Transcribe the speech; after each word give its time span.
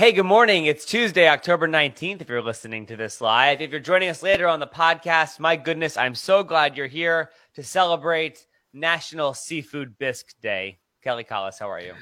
Hey, 0.00 0.12
good 0.12 0.22
morning. 0.24 0.64
It's 0.64 0.86
Tuesday, 0.86 1.28
October 1.28 1.68
19th, 1.68 2.22
if 2.22 2.30
you're 2.30 2.40
listening 2.40 2.86
to 2.86 2.96
this 2.96 3.20
live. 3.20 3.60
If 3.60 3.70
you're 3.70 3.80
joining 3.80 4.08
us 4.08 4.22
later 4.22 4.48
on 4.48 4.58
the 4.58 4.66
podcast, 4.66 5.38
my 5.38 5.56
goodness, 5.56 5.98
I'm 5.98 6.14
so 6.14 6.42
glad 6.42 6.74
you're 6.74 6.86
here 6.86 7.28
to 7.52 7.62
celebrate 7.62 8.46
National 8.72 9.34
Seafood 9.34 9.98
Bisque 9.98 10.32
Day. 10.40 10.78
Kelly 11.04 11.22
Collis, 11.22 11.58
how 11.58 11.70
are 11.70 11.82
you? 11.82 11.92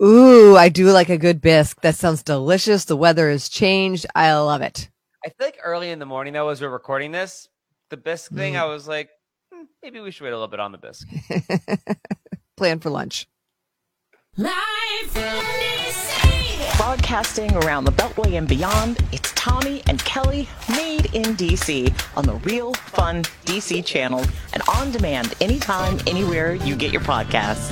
Ooh, 0.00 0.56
I 0.56 0.68
do 0.68 0.92
like 0.92 1.08
a 1.08 1.18
good 1.18 1.40
bisque. 1.40 1.80
That 1.80 1.96
sounds 1.96 2.22
delicious. 2.22 2.84
The 2.84 2.96
weather 2.96 3.28
has 3.28 3.48
changed. 3.48 4.06
I 4.14 4.32
love 4.34 4.62
it. 4.62 4.88
I 5.26 5.30
feel 5.30 5.48
like 5.48 5.58
early 5.64 5.90
in 5.90 5.98
the 5.98 6.06
morning, 6.06 6.34
though, 6.34 6.50
as 6.50 6.60
we're 6.60 6.68
recording 6.68 7.10
this, 7.10 7.48
the 7.90 7.96
bisque 7.96 8.30
thing, 8.30 8.54
Mm. 8.54 8.60
I 8.60 8.64
was 8.66 8.86
like, 8.86 9.10
hmm, 9.52 9.64
maybe 9.82 9.98
we 9.98 10.12
should 10.12 10.22
wait 10.22 10.30
a 10.30 10.36
little 10.36 10.46
bit 10.46 10.60
on 10.60 10.70
the 10.70 10.78
bisque. 10.78 11.08
Plan 12.56 12.78
for 12.78 12.90
lunch. 12.90 13.26
Live 14.36 14.52
from 15.08 15.22
DC. 15.22 16.27
Broadcasting 16.76 17.54
around 17.58 17.84
the 17.84 17.92
Beltway 17.92 18.36
and 18.36 18.48
beyond, 18.48 18.98
it's 19.12 19.32
Tommy 19.34 19.80
and 19.86 20.04
Kelly 20.04 20.48
made 20.68 21.14
in 21.14 21.36
DC 21.36 21.92
on 22.16 22.24
the 22.24 22.34
Real 22.34 22.74
Fun 22.74 23.22
DC 23.44 23.84
channel 23.84 24.24
and 24.52 24.62
on 24.68 24.90
demand 24.90 25.34
anytime, 25.40 25.98
anywhere 26.08 26.54
you 26.54 26.74
get 26.74 26.92
your 26.92 27.02
podcasts. 27.02 27.70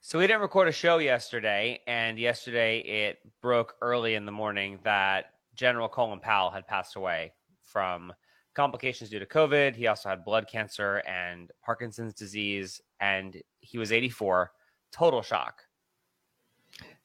So 0.00 0.18
we 0.18 0.26
didn't 0.26 0.40
record 0.40 0.66
a 0.68 0.72
show 0.72 0.96
yesterday, 0.96 1.80
and 1.86 2.18
yesterday 2.18 2.78
it 2.80 3.18
broke 3.42 3.74
early 3.82 4.14
in 4.14 4.24
the 4.24 4.32
morning 4.32 4.78
that 4.82 5.26
General 5.54 5.90
Colin 5.90 6.20
Powell 6.20 6.50
had 6.50 6.66
passed 6.66 6.96
away 6.96 7.32
from 7.62 8.14
complications 8.54 9.10
due 9.10 9.18
to 9.18 9.26
COVID. 9.26 9.76
He 9.76 9.88
also 9.88 10.08
had 10.08 10.24
blood 10.24 10.48
cancer 10.50 11.02
and 11.06 11.50
Parkinson's 11.62 12.14
disease, 12.14 12.80
and 13.00 13.36
he 13.60 13.76
was 13.76 13.92
84. 13.92 14.52
Total 14.90 15.20
shock. 15.20 15.62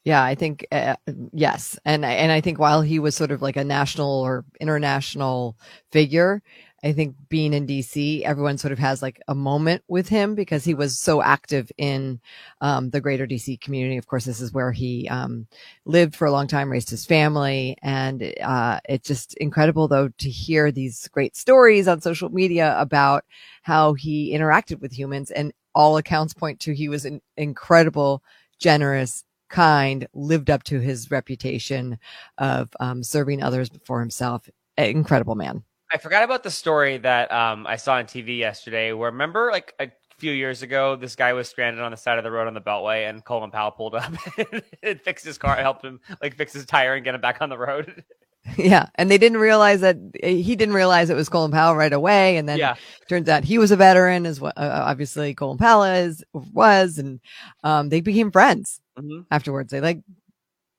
Yeah, 0.07 0.23
I 0.23 0.35
think 0.35 0.66
uh, 0.71 0.95
yes, 1.34 1.77
and 1.84 2.05
and 2.05 2.31
I 2.31 2.39
think 2.39 2.59
while 2.59 2.81
he 2.81 2.98
was 2.98 3.13
sort 3.13 3.29
of 3.31 3.41
like 3.41 3.57
a 3.57 3.63
national 3.65 4.09
or 4.21 4.45
international 4.61 5.57
figure, 5.91 6.41
I 6.82 6.93
think 6.93 7.18
being 7.27 7.54
in 7.54 7.65
DC, 7.65 8.23
everyone 8.23 8.57
sort 8.57 8.71
of 8.71 8.79
has 8.79 9.01
like 9.01 9.20
a 9.27 9.35
moment 9.35 9.84
with 9.90 10.07
him 10.07 10.34
because 10.34 10.63
he 10.63 10.73
was 10.73 10.98
so 10.98 11.21
active 11.21 11.70
in 11.77 12.21
um, 12.62 12.90
the 12.91 13.01
greater 13.01 13.27
DC 13.27 13.57
community. 13.57 13.98
Of 13.98 14.07
course, 14.07 14.23
this 14.23 14.40
is 14.40 14.54
where 14.54 14.71
he 14.71 15.09
um, 15.09 15.45
lived 15.84 16.15
for 16.15 16.26
a 16.26 16.32
long 16.32 16.48
time, 16.48 16.71
raised 16.71 16.89
his 16.89 17.05
family, 17.05 17.76
and 17.82 18.34
uh, 18.41 18.79
it's 18.87 19.10
just 19.10 19.34
incredible 19.35 19.89
though 19.89 20.07
to 20.20 20.29
hear 20.29 20.71
these 20.71 21.10
great 21.10 21.35
stories 21.35 21.85
on 21.89 21.99
social 21.99 22.29
media 22.29 22.79
about 22.79 23.26
how 23.63 23.91
he 23.93 24.34
interacted 24.34 24.79
with 24.79 24.98
humans, 24.98 25.32
and 25.32 25.51
all 25.76 25.98
accounts 25.98 26.34
point 26.34 26.62
to 26.62 26.73
he 26.73 26.87
was 26.87 27.04
an 27.04 27.20
incredible, 27.35 28.23
generous 28.57 29.26
kind, 29.49 30.07
lived 30.13 30.49
up 30.49 30.63
to 30.63 30.79
his 30.79 31.12
reputation 31.12 31.99
of 32.37 32.70
um, 32.79 33.03
serving 33.03 33.43
others 33.43 33.70
before 33.70 33.99
himself. 33.99 34.49
Incredible 34.77 35.35
man. 35.35 35.63
I 35.91 35.98
forgot 35.98 36.23
about 36.23 36.43
the 36.43 36.51
story 36.51 36.98
that 36.98 37.31
um, 37.31 37.65
I 37.65 37.77
saw 37.77 37.95
on 37.95 38.05
TV 38.05 38.37
yesterday. 38.37 38.91
Where 38.91 39.09
remember, 39.09 39.49
like 39.51 39.73
a 39.79 39.89
few 40.17 40.31
years 40.31 40.62
ago, 40.62 40.95
this 40.95 41.15
guy 41.15 41.34
was 41.34 41.48
stranded 41.48 41.81
on 41.81 41.91
the 41.91 41.98
side 41.98 42.17
of 42.17 42.23
the 42.23 42.31
road 42.31 42.48
on 42.48 42.54
the 42.54 42.62
Beltway, 42.62 43.09
and 43.09 43.23
Colin 43.23 43.51
Powell 43.51 43.71
pulled 43.71 43.95
up 43.95 44.12
and 44.84 45.01
fixed 45.01 45.26
his 45.26 45.37
car, 45.37 45.55
helped 45.55 45.85
him 45.85 45.99
like 46.21 46.35
fix 46.35 46.54
his 46.54 46.65
tire 46.65 46.95
and 46.95 47.05
get 47.05 47.15
him 47.15 47.21
back 47.21 47.41
on 47.41 47.49
the 47.49 47.57
road. 47.57 48.04
Yeah. 48.55 48.87
And 48.95 49.11
they 49.11 49.17
didn't 49.17 49.39
realize 49.39 49.82
that 49.82 49.98
he 50.23 50.55
didn't 50.55 50.73
realize 50.73 51.09
it 51.09 51.15
was 51.15 51.27
Colin 51.27 51.51
Powell 51.51 51.76
right 51.76 51.91
away. 51.91 52.37
And 52.37 52.48
then 52.48 52.57
yeah, 52.57 52.76
turns 53.09 53.27
out 53.27 53.43
he 53.43 53.57
was 53.57 53.71
a 53.71 53.76
veteran 53.76 54.26
as 54.26 54.39
well. 54.39 54.54
Uh, 54.55 54.84
obviously 54.85 55.34
Colin 55.34 55.57
Powell 55.57 55.84
is, 55.84 56.23
was, 56.32 56.98
and 56.98 57.20
um, 57.65 57.89
they 57.89 57.99
became 57.99 58.32
friends 58.32 58.79
hmm 58.98 59.21
afterwards. 59.31 59.71
They 59.71 59.81
like 59.81 60.01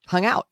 hung 0.07 0.25
out. 0.25 0.47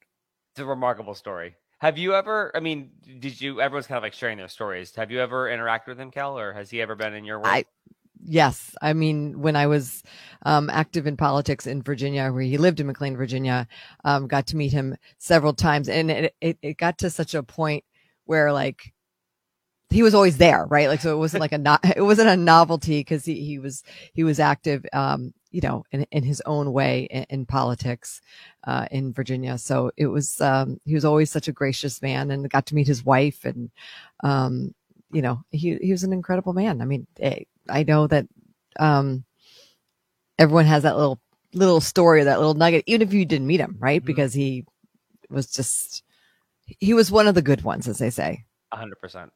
it's 0.54 0.62
a 0.62 0.66
remarkable 0.66 1.16
story. 1.16 1.56
Have 1.80 1.98
you 1.98 2.16
ever? 2.16 2.52
I 2.56 2.60
mean, 2.62 2.92
did 3.20 3.40
you? 3.42 3.62
Everyone's 3.62 3.88
kind 3.88 3.98
of 3.98 4.04
like 4.04 4.14
sharing 4.14 4.38
their 4.38 4.50
stories. 4.50 4.96
Have 4.96 5.12
you 5.12 5.22
ever 5.22 5.48
interacted 5.50 5.90
with 5.90 6.00
him, 6.00 6.12
Kel, 6.12 6.40
or 6.40 6.54
has 6.54 6.70
he 6.72 6.82
ever 6.82 6.96
been 6.96 7.14
in 7.14 7.26
your 7.26 7.40
world? 7.40 7.48
I, 7.48 7.66
yes. 8.24 8.76
I 8.82 8.94
mean, 8.94 9.42
when 9.42 9.56
I 9.56 9.68
was 9.68 10.04
um, 10.44 10.70
active 10.72 11.08
in 11.08 11.18
politics 11.18 11.68
in 11.68 11.84
Virginia, 11.84 12.32
where 12.32 12.44
he 12.44 12.58
lived 12.58 12.80
in 12.80 12.88
McLean, 12.88 13.18
Virginia, 13.18 13.68
um, 14.06 14.28
got 14.28 14.48
to 14.48 14.58
meet 14.58 14.74
him 14.74 14.96
several 15.20 15.54
times. 15.54 15.90
And 15.90 16.12
it, 16.12 16.36
it, 16.42 16.58
it 16.62 16.78
got 16.78 17.00
to 17.00 17.10
such 17.12 17.36
a 17.36 17.44
point 17.44 17.84
where 18.26 18.52
like, 18.54 18.94
he 19.90 20.04
was 20.04 20.16
always 20.16 20.38
there, 20.38 20.66
right? 20.68 20.90
Like, 20.90 21.02
so 21.02 21.14
it 21.14 21.20
wasn't 21.20 21.42
like 21.42 21.54
a 21.54 21.58
not, 21.60 21.82
it 21.98 22.02
wasn't 22.04 22.30
a 22.30 22.38
novelty 22.38 23.02
because 23.02 23.26
he, 23.26 23.44
he 23.46 23.60
was, 23.60 23.84
he 24.14 24.24
was 24.24 24.40
active, 24.40 24.86
um, 24.94 25.34
you 25.52 25.62
know, 25.62 25.86
in, 25.92 26.06
in 26.12 26.24
his 26.24 26.42
own 26.46 26.74
way 26.74 27.08
in, 27.10 27.26
in 27.30 27.46
politics, 27.46 28.22
uh, 28.66 28.88
in 28.92 29.14
Virginia. 29.14 29.58
So 29.58 29.92
it 29.98 30.08
was, 30.08 30.42
um, 30.42 30.80
he 30.86 30.94
was 30.94 31.06
always 31.06 31.32
such 31.32 31.48
a 31.48 31.54
gracious 31.54 32.02
man 32.02 32.32
and 32.32 32.50
got 32.50 32.66
to 32.68 32.76
meet 32.76 32.88
his 32.88 33.06
wife 33.06 33.46
and, 33.46 33.72
um, 34.24 34.74
you 35.12 35.22
know, 35.22 35.44
he, 35.52 35.78
he 35.78 35.92
was 35.92 36.04
an 36.04 36.12
incredible 36.14 36.54
man. 36.54 36.82
I 36.82 36.86
mean, 36.86 37.08
eh, 37.20 37.44
I 37.70 37.84
know 37.84 38.08
that, 38.08 38.28
um, 38.80 39.24
everyone 40.38 40.66
has 40.66 40.84
that 40.84 40.98
little, 40.98 41.20
little 41.54 41.82
story, 41.82 42.24
that 42.24 42.40
little 42.40 42.54
nugget, 42.54 42.84
even 42.88 43.02
if 43.02 43.14
you 43.14 43.26
didn't 43.26 43.48
meet 43.48 43.62
him, 43.62 43.78
right? 43.80 44.02
Mhm. 44.02 44.06
Because 44.06 44.34
he 44.34 44.66
was 45.30 45.48
just, 45.48 46.04
he 46.66 46.94
was 46.94 47.10
one 47.12 47.28
of 47.28 47.36
the 47.36 47.42
good 47.42 47.62
ones, 47.62 47.88
as 47.88 47.98
they 48.00 48.10
say. 48.10 48.44
A 48.72 48.76
hundred 48.76 49.00
percent. 49.00 49.32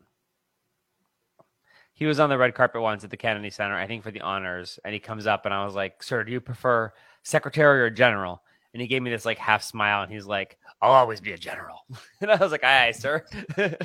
He 2.02 2.08
was 2.08 2.20
on 2.20 2.32
the 2.32 2.38
red 2.40 2.56
carpet 2.56 2.82
once 2.82 3.04
at 3.04 3.12
the 3.12 3.16
Kennedy 3.16 3.52
Center, 3.52 3.76
I 3.78 3.86
think 3.86 4.02
for 4.02 4.10
the 4.10 4.22
honors, 4.22 4.80
and 4.84 4.92
he 4.92 5.00
comes 5.00 5.28
up 5.28 5.46
and 5.46 5.54
I 5.54 5.64
was 5.64 5.76
like, 5.76 6.02
"Sir, 6.02 6.24
do 6.24 6.32
you 6.32 6.42
prefer 6.42 6.92
secretary 7.22 7.80
or 7.80 7.92
general?" 7.92 8.42
And 8.74 8.82
he 8.82 8.88
gave 8.88 9.04
me 9.04 9.12
this 9.12 9.24
like 9.24 9.38
half 9.38 9.62
smile, 9.62 10.02
and 10.02 10.12
he's 10.12 10.26
like, 10.26 10.58
"I'll 10.82 10.94
always 10.94 11.22
be 11.22 11.34
a 11.34 11.38
general." 11.38 11.86
and 12.22 12.32
I 12.32 12.38
was 12.38 12.52
like, 12.52 12.64
"Aye, 12.64 12.88
aye, 12.88 12.92
sir." 12.94 13.24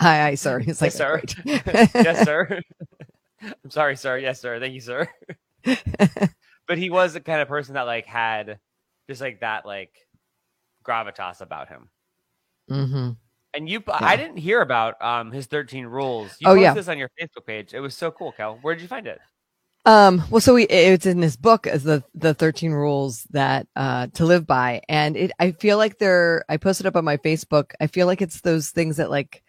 Aye, 0.00 0.22
aye, 0.22 0.34
sir. 0.34 0.58
He's 0.58 0.82
like, 0.82 0.92
yes, 0.92 0.96
sir. 0.96 1.22
Yes, 1.94 2.24
sir. 2.24 2.60
I'm 3.40 3.70
sorry, 3.70 3.94
sir. 3.94 4.18
Yes, 4.18 4.40
sir. 4.40 4.58
Thank 4.58 4.74
you, 4.74 4.80
sir. 4.80 5.08
but 6.66 6.78
he 6.78 6.90
was 6.90 7.12
the 7.12 7.20
kind 7.20 7.42
of 7.42 7.48
person 7.48 7.74
that 7.74 7.82
like 7.82 8.06
had 8.06 8.58
just 9.08 9.20
like 9.20 9.38
that 9.38 9.66
like 9.66 9.92
gravitas 10.84 11.42
about 11.42 11.68
him. 11.68 11.90
hmm 12.68 13.10
And 13.54 13.68
you, 13.68 13.82
I 13.88 14.16
didn't 14.16 14.38
hear 14.38 14.60
about 14.60 15.00
um 15.02 15.30
his 15.32 15.46
13 15.46 15.86
rules. 15.86 16.36
You 16.40 16.48
Oh, 16.48 16.50
posted 16.50 16.62
yeah. 16.62 16.74
this 16.74 16.88
on 16.88 16.98
your 16.98 17.10
Facebook 17.20 17.46
page. 17.46 17.72
It 17.74 17.80
was 17.80 17.94
so 17.96 18.10
cool, 18.10 18.32
Kel. 18.32 18.58
Where 18.62 18.74
did 18.74 18.82
you 18.82 18.88
find 18.88 19.06
it? 19.06 19.20
Um, 19.86 20.22
well, 20.30 20.40
so 20.40 20.54
we, 20.54 20.64
it's 20.64 21.04
in 21.04 21.20
this 21.20 21.36
book 21.36 21.66
as 21.66 21.82
the, 21.84 22.02
the 22.14 22.32
13 22.32 22.72
rules 22.72 23.24
that, 23.32 23.66
uh, 23.76 24.06
to 24.14 24.24
live 24.24 24.46
by. 24.46 24.80
And 24.88 25.14
it, 25.14 25.30
I 25.38 25.52
feel 25.52 25.76
like 25.76 25.98
they're, 25.98 26.42
I 26.48 26.56
posted 26.56 26.86
up 26.86 26.96
on 26.96 27.04
my 27.04 27.18
Facebook. 27.18 27.72
I 27.78 27.86
feel 27.86 28.06
like 28.06 28.22
it's 28.22 28.40
those 28.40 28.70
things 28.70 28.96
that 28.96 29.10
like 29.10 29.42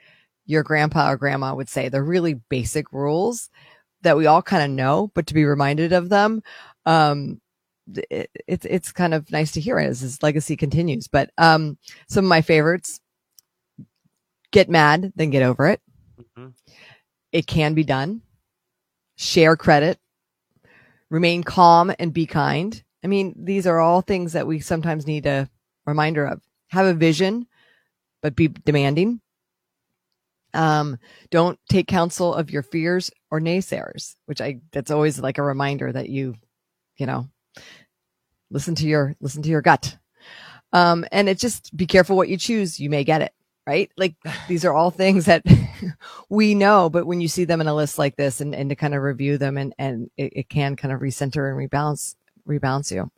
your 0.46 0.62
grandpa 0.64 1.12
or 1.12 1.16
grandma 1.18 1.56
would 1.56 1.70
say. 1.70 1.88
They're 1.88 2.04
really 2.04 2.34
basic 2.34 2.92
rules 2.92 3.50
that 4.02 4.18
we 4.18 4.26
all 4.26 4.42
kind 4.42 4.64
of 4.64 4.70
know, 4.72 5.10
but 5.16 5.28
to 5.28 5.34
be 5.34 5.46
reminded 5.46 5.94
of 5.94 6.10
them, 6.10 6.44
um, 6.86 7.40
it, 8.12 8.30
it's, 8.46 8.66
it's 8.66 8.92
kind 8.92 9.14
of 9.14 9.32
nice 9.32 9.54
to 9.54 9.62
hear 9.62 9.78
as 9.80 10.02
his 10.02 10.22
legacy 10.22 10.58
continues. 10.58 11.08
But, 11.08 11.30
um, 11.38 11.78
some 12.10 12.26
of 12.26 12.30
my 12.30 12.42
favorites, 12.42 13.00
get 14.56 14.70
mad, 14.70 15.12
then 15.16 15.30
get 15.30 15.44
over 15.44 15.68
it. 15.68 15.82
Mhm. 16.38 16.54
It 17.32 17.46
can 17.46 17.74
be 17.74 17.84
done. 17.84 18.22
Share 19.18 19.56
credit 19.56 20.00
remain 21.10 21.44
calm 21.44 21.94
and 22.00 22.14
be 22.14 22.26
kind. 22.26 22.84
I 23.04 23.08
mean, 23.08 23.34
these 23.38 23.68
are 23.68 23.80
all 23.80 24.02
things 24.02 24.34
that 24.34 24.48
we 24.48 24.60
sometimes 24.60 25.08
need 25.08 25.26
a 25.26 25.50
reminder 25.86 26.26
of. 26.26 26.42
Have 26.70 26.88
a 26.88 26.94
vision, 26.94 27.48
but 28.22 28.36
be 28.36 28.48
demanding. 28.48 29.22
Um, 30.54 30.98
don't 31.32 31.60
take 31.70 31.88
counsel 31.88 32.34
of 32.34 32.50
your 32.50 32.64
fears 32.64 33.12
or 33.30 33.40
naysayers, 33.40 34.16
which 34.26 34.42
I, 34.42 34.62
that's 34.72 34.92
always 34.92 35.20
like 35.20 35.38
a 35.38 35.44
reminder 35.44 35.92
that 35.92 36.10
you, 36.10 36.36
you 36.98 37.06
know, 37.06 37.30
listen 38.50 38.74
to 38.76 38.88
your, 38.88 39.16
listen 39.20 39.44
to 39.44 39.50
your 39.50 39.62
gut. 39.62 39.98
Um, 40.74 41.06
and 41.12 41.30
it 41.30 41.40
just 41.40 41.76
be 41.76 41.86
careful 41.86 42.18
what 42.18 42.30
you 42.30 42.38
choose. 42.38 42.80
You 42.80 42.90
may 42.90 43.04
get 43.04 43.22
it, 43.22 43.34
right? 43.68 43.92
Like 43.98 44.16
these 44.48 44.66
are 44.66 44.74
all 44.74 44.92
things 44.92 45.26
that 45.26 45.44
we 46.30 46.56
know, 46.56 46.90
but 46.90 47.06
when 47.06 47.22
you 47.22 47.28
see 47.28 47.46
them 47.46 47.62
in 47.62 47.68
a 47.68 47.76
list 47.76 47.98
like 48.00 48.16
this 48.16 48.42
and, 48.42 48.56
and 48.56 48.70
to 48.70 48.76
kind 48.76 48.96
of 48.96 49.02
review 49.04 49.38
them 49.38 49.58
and, 49.58 49.74
and 49.78 50.10
it, 50.18 50.34
it 50.36 50.50
can 50.50 50.76
kind 50.76 50.94
of 50.94 51.02
recenter 51.02 51.50
and 51.50 51.72
rebalance, 51.72 52.16
rebalance 52.48 52.92
you. 52.92 53.12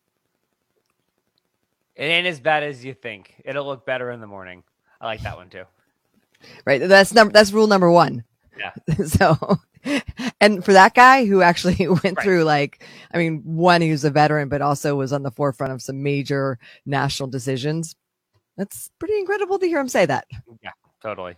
It 1.95 2.05
ain't 2.05 2.27
as 2.27 2.39
bad 2.39 2.63
as 2.63 2.85
you 2.85 2.93
think. 2.93 3.41
It'll 3.45 3.65
look 3.65 3.85
better 3.85 4.11
in 4.11 4.21
the 4.21 4.27
morning. 4.27 4.63
I 5.01 5.05
like 5.07 5.23
that 5.23 5.37
one 5.37 5.49
too. 5.49 5.63
Right. 6.65 6.81
That's 6.81 7.13
number, 7.13 7.33
that's 7.33 7.51
rule 7.51 7.67
number 7.67 7.91
one. 7.91 8.23
Yeah. 8.57 8.73
so, 9.05 9.57
and 10.41 10.63
for 10.63 10.73
that 10.73 10.93
guy 10.95 11.25
who 11.25 11.41
actually 11.41 11.87
went 12.03 12.17
Right. 12.17 12.23
through 12.23 12.43
like, 12.43 12.83
I 13.13 13.17
mean, 13.17 13.41
one, 13.45 13.81
he 13.81 13.91
was 13.91 14.03
a 14.05 14.11
veteran, 14.11 14.49
but 14.49 14.61
also 14.61 14.95
was 14.95 15.13
on 15.13 15.23
the 15.23 15.31
forefront 15.31 15.73
of 15.73 15.81
some 15.81 16.03
major 16.03 16.59
national 16.85 17.29
decisions. 17.29 17.95
That's 18.57 18.89
pretty 18.99 19.17
incredible 19.17 19.59
to 19.59 19.67
hear 19.67 19.79
him 19.79 19.89
say 19.89 20.05
that. 20.05 20.25
Yeah, 20.63 20.71
totally. 21.01 21.35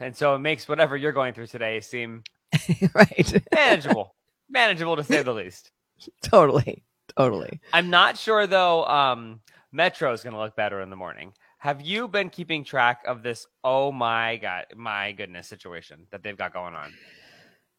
And 0.00 0.16
so 0.16 0.34
it 0.34 0.40
makes 0.40 0.68
whatever 0.68 0.96
you're 0.96 1.12
going 1.12 1.34
through 1.34 1.46
today 1.46 1.80
seem 1.80 2.22
right. 2.94 3.42
manageable. 3.54 4.14
manageable 4.48 4.96
to 4.96 5.04
say 5.04 5.22
the 5.22 5.34
least. 5.34 5.70
totally. 6.22 6.84
Totally. 7.16 7.60
I'm 7.72 7.90
not 7.90 8.18
sure 8.18 8.46
though. 8.46 8.84
Um, 8.86 9.40
Metro 9.72 10.12
is 10.12 10.22
going 10.22 10.34
to 10.34 10.40
look 10.40 10.56
better 10.56 10.80
in 10.80 10.90
the 10.90 10.96
morning. 10.96 11.32
Have 11.58 11.80
you 11.80 12.06
been 12.06 12.30
keeping 12.30 12.64
track 12.64 13.02
of 13.06 13.22
this? 13.22 13.46
Oh 13.64 13.90
my 13.90 14.36
god, 14.36 14.66
my 14.76 15.12
goodness, 15.12 15.48
situation 15.48 16.06
that 16.10 16.22
they've 16.22 16.36
got 16.36 16.52
going 16.52 16.74
on. 16.74 16.92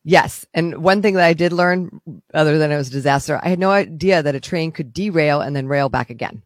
Yes. 0.04 0.46
And 0.54 0.78
one 0.84 1.02
thing 1.02 1.16
that 1.16 1.26
I 1.26 1.34
did 1.34 1.54
learn, 1.54 2.02
other 2.34 2.58
than 2.58 2.72
it 2.72 2.78
was 2.78 2.88
a 2.88 2.92
disaster, 2.92 3.40
I 3.44 3.50
had 3.50 3.60
no 3.60 3.72
idea 3.72 4.24
that 4.24 4.36
a 4.36 4.40
train 4.40 4.72
could 4.72 4.94
derail 4.94 5.42
and 5.42 5.56
then 5.56 5.68
rail 5.68 5.90
back 5.90 6.10
again. 6.10 6.42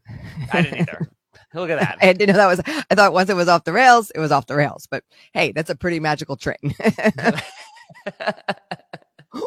I 0.51 0.62
didn't 0.62 0.81
either. 0.81 1.09
Look 1.54 1.70
at 1.70 1.80
that. 1.80 1.98
I 2.02 2.14
didn't 2.14 2.36
know 2.36 2.50
that 2.50 2.66
was, 2.66 2.86
I 2.90 2.96
thought 2.96 3.14
once 3.14 3.30
it 3.30 3.36
was 3.36 3.48
off 3.48 3.64
the 3.64 3.74
rails, 3.74 4.12
it 4.12 4.20
was 4.20 4.32
off 4.32 4.48
the 4.48 4.56
rails. 4.56 4.88
But 4.90 5.04
hey, 5.34 5.52
that's 5.52 5.70
a 5.70 5.76
pretty 5.76 6.00
magical 6.00 6.36
train. 6.36 6.58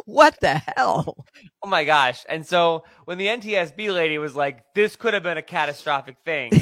what 0.05 0.39
the 0.41 0.63
hell? 0.77 1.25
oh 1.63 1.69
my 1.69 1.85
gosh. 1.85 2.25
And 2.29 2.47
so 2.47 2.85
when 3.05 3.19
the 3.19 3.27
NTSB 3.27 3.93
lady 3.93 4.19
was 4.19 4.35
like, 4.37 4.63
this 4.75 4.97
could 4.97 5.15
have 5.15 5.23
been 5.23 5.39
a 5.39 5.43
catastrophic 5.43 6.17
thing, 6.25 6.53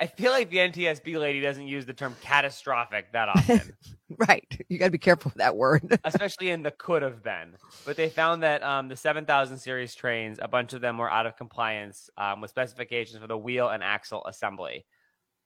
I 0.00 0.06
feel 0.06 0.32
like 0.32 0.50
the 0.50 0.58
NTSB 0.58 1.18
lady 1.18 1.40
doesn't 1.40 1.66
use 1.66 1.86
the 1.86 1.92
term 1.92 2.16
catastrophic 2.20 3.12
that 3.12 3.28
often, 3.28 3.72
right. 4.28 4.64
You 4.68 4.78
got 4.78 4.86
to 4.86 4.90
be 4.90 4.98
careful 4.98 5.30
with 5.30 5.38
that 5.38 5.56
word. 5.56 5.98
especially 6.04 6.50
in 6.50 6.62
the 6.62 6.70
could 6.70 7.02
have 7.02 7.22
been. 7.22 7.56
But 7.84 7.96
they 7.96 8.08
found 8.08 8.42
that 8.42 8.62
um, 8.62 8.88
the 8.88 8.96
7000 8.96 9.58
series 9.58 9.94
trains, 9.94 10.38
a 10.40 10.48
bunch 10.48 10.72
of 10.72 10.80
them 10.80 10.98
were 10.98 11.10
out 11.10 11.26
of 11.26 11.36
compliance 11.36 12.10
um, 12.16 12.40
with 12.40 12.50
specifications 12.50 13.20
for 13.20 13.26
the 13.26 13.38
wheel 13.38 13.68
and 13.68 13.82
axle 13.82 14.24
assembly, 14.26 14.84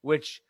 which 0.01 0.41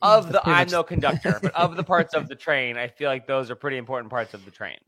of 0.00 0.32
That's 0.32 0.44
the, 0.44 0.50
I'm 0.50 0.58
much- 0.58 0.72
no 0.72 0.82
conductor, 0.82 1.38
but 1.42 1.54
of 1.54 1.76
the 1.76 1.84
parts 1.84 2.14
of 2.14 2.28
the 2.28 2.34
train, 2.36 2.76
I 2.76 2.88
feel 2.88 3.08
like 3.08 3.26
those 3.26 3.50
are 3.50 3.56
pretty 3.56 3.76
important 3.76 4.10
parts 4.10 4.34
of 4.34 4.44
the 4.44 4.50
train. 4.50 4.78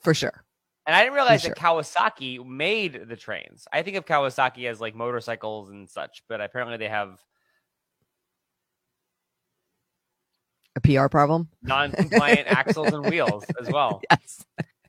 For 0.00 0.14
sure. 0.14 0.44
And 0.86 0.94
I 0.94 1.02
didn't 1.02 1.14
realize 1.14 1.42
sure. 1.42 1.50
that 1.50 1.58
Kawasaki 1.58 2.46
made 2.46 3.08
the 3.08 3.16
trains. 3.16 3.66
I 3.72 3.82
think 3.82 3.96
of 3.96 4.04
Kawasaki 4.04 4.68
as 4.68 4.80
like 4.80 4.94
motorcycles 4.94 5.70
and 5.70 5.88
such, 5.88 6.22
but 6.28 6.40
apparently 6.40 6.76
they 6.76 6.88
have 6.88 7.18
A 10.76 10.80
PR 10.80 11.08
problem. 11.08 11.48
non-compliant 11.62 12.46
axles 12.48 12.92
and 12.92 13.04
wheels 13.06 13.44
as 13.60 13.68
well. 13.70 14.00
Yes. 14.10 14.44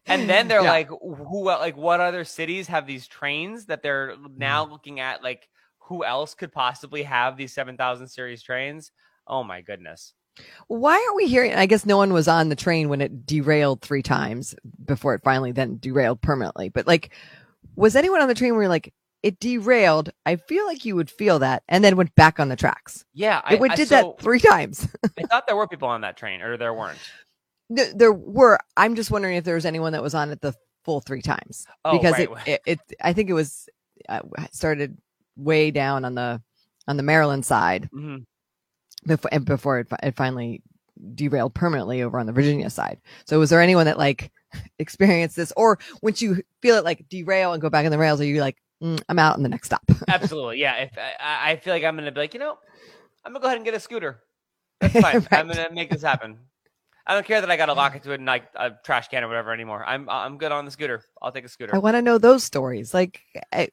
And 0.07 0.29
then 0.29 0.47
they're 0.47 0.61
Yeah. 0.63 0.71
like, 0.71 0.87
who, 0.89 1.45
like, 1.45 1.77
what 1.77 1.99
other 1.99 2.23
cities 2.25 2.67
have 2.67 2.85
these 2.87 3.07
trains 3.07 3.65
that 3.67 3.81
they're 3.83 4.11
Mm-hmm. 4.11 4.37
now 4.37 4.65
looking 4.65 4.99
at? 4.99 5.23
Like, 5.23 5.47
who 5.79 6.03
else 6.03 6.33
could 6.33 6.51
possibly 6.51 7.03
have 7.03 7.37
these 7.37 7.53
seven 7.53 7.77
thousand 7.77 8.07
series 8.07 8.41
trains? 8.41 8.91
Oh 9.27 9.43
my 9.43 9.61
goodness! 9.61 10.13
Why 10.67 10.93
aren't 10.93 11.15
we 11.15 11.27
hearing? 11.27 11.53
I 11.53 11.65
guess 11.67 11.85
no 11.85 11.97
one 11.97 12.11
was 12.13 12.27
on 12.27 12.49
the 12.49 12.55
train 12.55 12.89
when 12.89 13.01
it 13.01 13.25
derailed 13.25 13.81
three 13.81 14.01
times 14.03 14.55
before 14.83 15.13
it 15.15 15.21
finally 15.23 15.51
then 15.51 15.77
derailed 15.79 16.21
permanently. 16.21 16.69
But 16.69 16.87
like, 16.87 17.13
was 17.75 17.95
anyone 17.95 18.21
on 18.21 18.27
the 18.27 18.33
train 18.35 18.53
where 18.53 18.63
you're 18.63 18.69
like, 18.69 18.93
it 19.25 19.39
derailed? 19.39 20.11
I 20.25 20.35
feel 20.37 20.65
like 20.65 20.85
you 20.85 20.95
would 20.95 21.09
feel 21.09 21.39
that 21.39 21.63
and 21.67 21.83
then 21.83 21.95
went 21.97 22.13
back 22.15 22.39
on 22.39 22.47
the 22.49 22.55
tracks. 22.55 23.03
Yeah, 23.13 23.41
I, 23.43 23.55
It 23.55 23.61
I- 23.71 23.75
did 23.75 23.87
so 23.89 23.95
that 24.17 24.23
three 24.23 24.39
times. 24.51 24.87
I 25.17 25.23
thought 25.23 25.47
there 25.47 25.55
were 25.55 25.67
people 25.67 25.87
on 25.87 26.01
that 26.01 26.15
train, 26.15 26.41
or 26.41 26.55
there 26.57 26.73
weren't. 26.73 26.99
Th- 27.75 27.93
there 27.95 28.13
were. 28.13 28.59
I'm 28.77 28.95
just 28.95 29.09
wondering 29.11 29.35
if 29.37 29.43
there 29.43 29.55
was 29.55 29.65
anyone 29.65 29.93
that 29.93 30.03
was 30.03 30.13
on 30.15 30.29
it 30.31 30.39
the 30.41 30.53
full 30.83 31.01
three 31.01 31.23
times 31.23 31.65
Oh, 31.83 31.97
because 31.97 32.13
right. 32.13 32.29
it, 32.45 32.61
it, 32.67 32.79
it, 32.89 32.97
I 33.01 33.13
think 33.13 33.29
it 33.31 33.33
was 33.33 33.67
uh, 34.07 34.19
started 34.51 34.95
way 35.35 35.71
down 35.71 36.05
on 36.05 36.13
the 36.13 36.41
on 36.87 36.95
the 36.97 37.01
Maryland 37.03 37.43
side 37.43 37.89
Mhm. 37.91 38.25
before 39.07 39.29
and 39.33 39.43
before 39.45 39.79
it, 39.79 39.87
it 40.03 40.15
finally 40.15 40.61
derailed 41.15 41.55
permanently 41.55 42.03
over 42.03 42.19
on 42.19 42.27
the 42.27 42.31
Virginia 42.31 42.69
side. 42.69 42.99
So 43.25 43.39
was 43.39 43.49
there 43.49 43.61
anyone 43.61 43.85
that 43.87 43.97
like 43.97 44.31
experienced 44.79 45.35
this 45.35 45.51
or 45.57 45.79
once 46.03 46.21
you 46.21 46.43
feel 46.61 46.75
it 46.77 46.83
like 46.85 47.09
derail 47.09 47.53
and 47.53 47.61
go 47.61 47.71
back 47.71 47.85
on 47.85 47.91
the 47.91 47.97
rails, 47.97 48.21
are 48.21 48.25
you 48.25 48.39
like, 48.41 48.57
mm, 48.85 49.01
I'm 49.09 49.19
out 49.19 49.35
on 49.35 49.43
the 49.43 49.49
next 49.49 49.67
stop? 49.67 49.83
Absolutely, 50.07 50.59
yeah. 50.59 50.75
If 50.75 50.97
I- 50.97 51.51
I, 51.51 51.55
feel 51.57 51.73
like 51.73 51.83
I'm 51.83 51.95
gonna 51.95 52.11
be 52.11 52.19
like, 52.19 52.33
you 52.33 52.39
know, 52.39 52.57
I'm 53.23 53.33
gonna 53.33 53.41
go 53.41 53.47
ahead 53.47 53.57
and 53.57 53.65
get 53.65 53.73
a 53.73 53.79
scooter. 53.79 54.21
That's 54.81 54.99
fine. 54.99 55.27
I'm 55.31 55.47
gonna 55.47 55.69
make 55.71 55.89
this 55.89 56.01
happen. 56.01 56.37
I 57.07 57.13
don't 57.13 57.25
care 57.25 57.39
that 57.39 57.51
I 57.51 57.55
got 57.55 57.67
to 57.67 57.73
lock 57.73 57.95
it 57.95 58.01
to 58.03 58.15
a, 58.15 58.17
like, 58.17 58.45
a 58.55 58.71
trash 58.83 59.09
can 59.09 59.23
or 59.23 59.27
whatever 59.27 59.53
anymore. 59.53 59.85
I'm 59.85 60.09
I'm 60.09 60.37
good 60.37 60.51
on 60.51 60.65
the 60.65 60.71
scooter. 60.71 61.03
I'll 61.21 61.31
take 61.31 61.45
a 61.45 61.49
scooter. 61.49 61.75
I 61.75 61.77
want 61.77 61.95
to 61.95 62.01
know 62.01 62.17
those 62.17 62.43
stories. 62.43 62.95
Like, 62.95 63.21
I, 63.53 63.69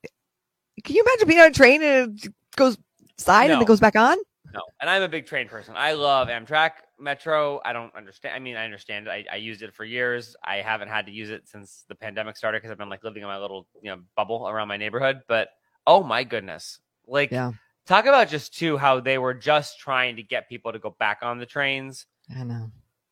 can 0.84 0.96
you 0.96 1.02
imagine 1.02 1.28
being 1.28 1.40
on 1.40 1.48
a 1.48 1.52
train 1.52 1.82
and 1.82 2.22
it 2.22 2.32
goes 2.56 2.76
side 3.16 3.50
and 3.50 3.62
it 3.62 3.66
goes 3.66 3.80
back 3.80 3.96
on? 3.96 4.18
No, 4.52 4.60
and 4.80 4.90
I'm 4.90 5.02
a 5.02 5.08
big 5.08 5.26
train 5.26 5.48
person. 5.48 5.74
I 5.76 5.92
love 5.92 6.28
Amtrak, 6.28 6.72
Metro. 6.98 7.60
I 7.64 7.72
don't 7.72 7.94
understand. 7.94 8.34
I 8.34 8.38
mean, 8.38 8.56
I 8.56 8.64
understand. 8.64 9.08
I, 9.08 9.24
I 9.32 9.36
used 9.36 9.62
it 9.62 9.72
for 9.72 9.84
years. 9.84 10.36
I 10.44 10.56
haven't 10.56 10.88
had 10.88 11.06
to 11.06 11.12
use 11.12 11.30
it 11.30 11.48
since 11.48 11.84
the 11.88 11.94
pandemic 11.94 12.36
started 12.36 12.58
because 12.58 12.70
I've 12.70 12.78
been 12.78 12.90
like 12.90 13.04
living 13.04 13.22
in 13.22 13.28
my 13.28 13.38
little 13.38 13.66
you 13.82 13.90
know 13.90 14.02
bubble 14.16 14.48
around 14.48 14.68
my 14.68 14.76
neighborhood. 14.76 15.20
But 15.28 15.48
oh 15.86 16.02
my 16.02 16.24
goodness, 16.24 16.80
like 17.06 17.30
Yeah. 17.30 17.52
talk 17.86 18.06
about 18.06 18.28
just 18.28 18.54
too 18.54 18.76
how 18.76 19.00
they 19.00 19.16
were 19.16 19.34
just 19.34 19.78
trying 19.78 20.16
to 20.16 20.22
get 20.22 20.48
people 20.48 20.72
to 20.72 20.78
go 20.78 20.94
back 20.98 21.20
on 21.22 21.38
the 21.38 21.46
trains, 21.46 22.06
I 22.36 22.44
know. 22.44 22.70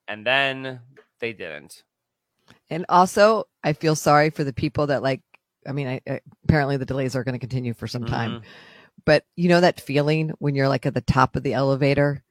and 0.09 0.27
then 0.27 0.81
they 1.21 1.32
didn't. 1.32 1.85
And 2.69 2.85
also, 2.88 3.44
I 3.62 3.73
feel 3.73 3.94
sorry 3.94 4.31
for 4.31 4.44
the 4.44 4.53
people 4.53 4.88
that 4.88 5.03
like. 5.03 5.23
I 5.67 5.73
mean, 5.73 5.87
I, 5.88 6.00
I, 6.09 6.21
apparently 6.44 6.79
the 6.79 6.87
delays 6.87 7.15
are 7.15 7.23
going 7.23 7.35
to 7.35 7.38
continue 7.38 7.75
for 7.75 7.87
some 7.87 8.06
time. 8.06 8.31
Mm-hmm. 8.31 8.44
But 9.05 9.25
you 9.37 9.49
know 9.49 9.61
that 9.61 9.81
feeling 9.81 10.32
when 10.38 10.55
you're 10.55 10.69
like 10.69 10.87
at 10.87 10.94
the 10.94 11.00
top 11.00 11.37
of 11.37 11.43
the 11.43 11.55
elevator 11.55 12.23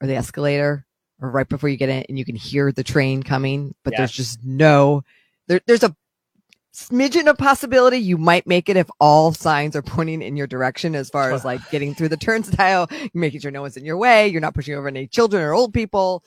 or 0.00 0.06
the 0.06 0.16
escalator, 0.16 0.86
or 1.20 1.30
right 1.30 1.48
before 1.48 1.68
you 1.68 1.76
get 1.76 1.88
in, 1.88 2.04
and 2.08 2.18
you 2.18 2.24
can 2.24 2.36
hear 2.36 2.72
the 2.72 2.84
train 2.84 3.22
coming, 3.22 3.74
but 3.84 3.94
there's 3.98 4.12
just 4.12 4.44
no. 4.44 5.02
There, 5.48 5.60
there's 5.66 5.82
a 5.84 5.96
smidgen 6.74 7.26
of 7.26 7.38
possibility 7.38 7.96
you 7.96 8.18
might 8.18 8.46
make 8.46 8.68
it 8.68 8.76
if 8.76 8.88
all 9.00 9.32
signs 9.32 9.74
are 9.74 9.82
pointing 9.82 10.20
in 10.20 10.36
your 10.36 10.46
direction 10.46 10.94
as 10.94 11.08
far 11.08 11.32
as 11.32 11.42
like 11.44 11.70
getting 11.70 11.94
through 11.94 12.08
the 12.08 12.16
turnstile, 12.18 12.88
making 13.14 13.40
sure 13.40 13.50
no 13.50 13.62
one's 13.62 13.78
in 13.78 13.84
your 13.84 13.96
way, 13.96 14.28
you're 14.28 14.42
not 14.42 14.54
pushing 14.54 14.74
over 14.74 14.88
any 14.88 15.06
children 15.06 15.42
or 15.42 15.54
old 15.54 15.72
people, 15.72 16.22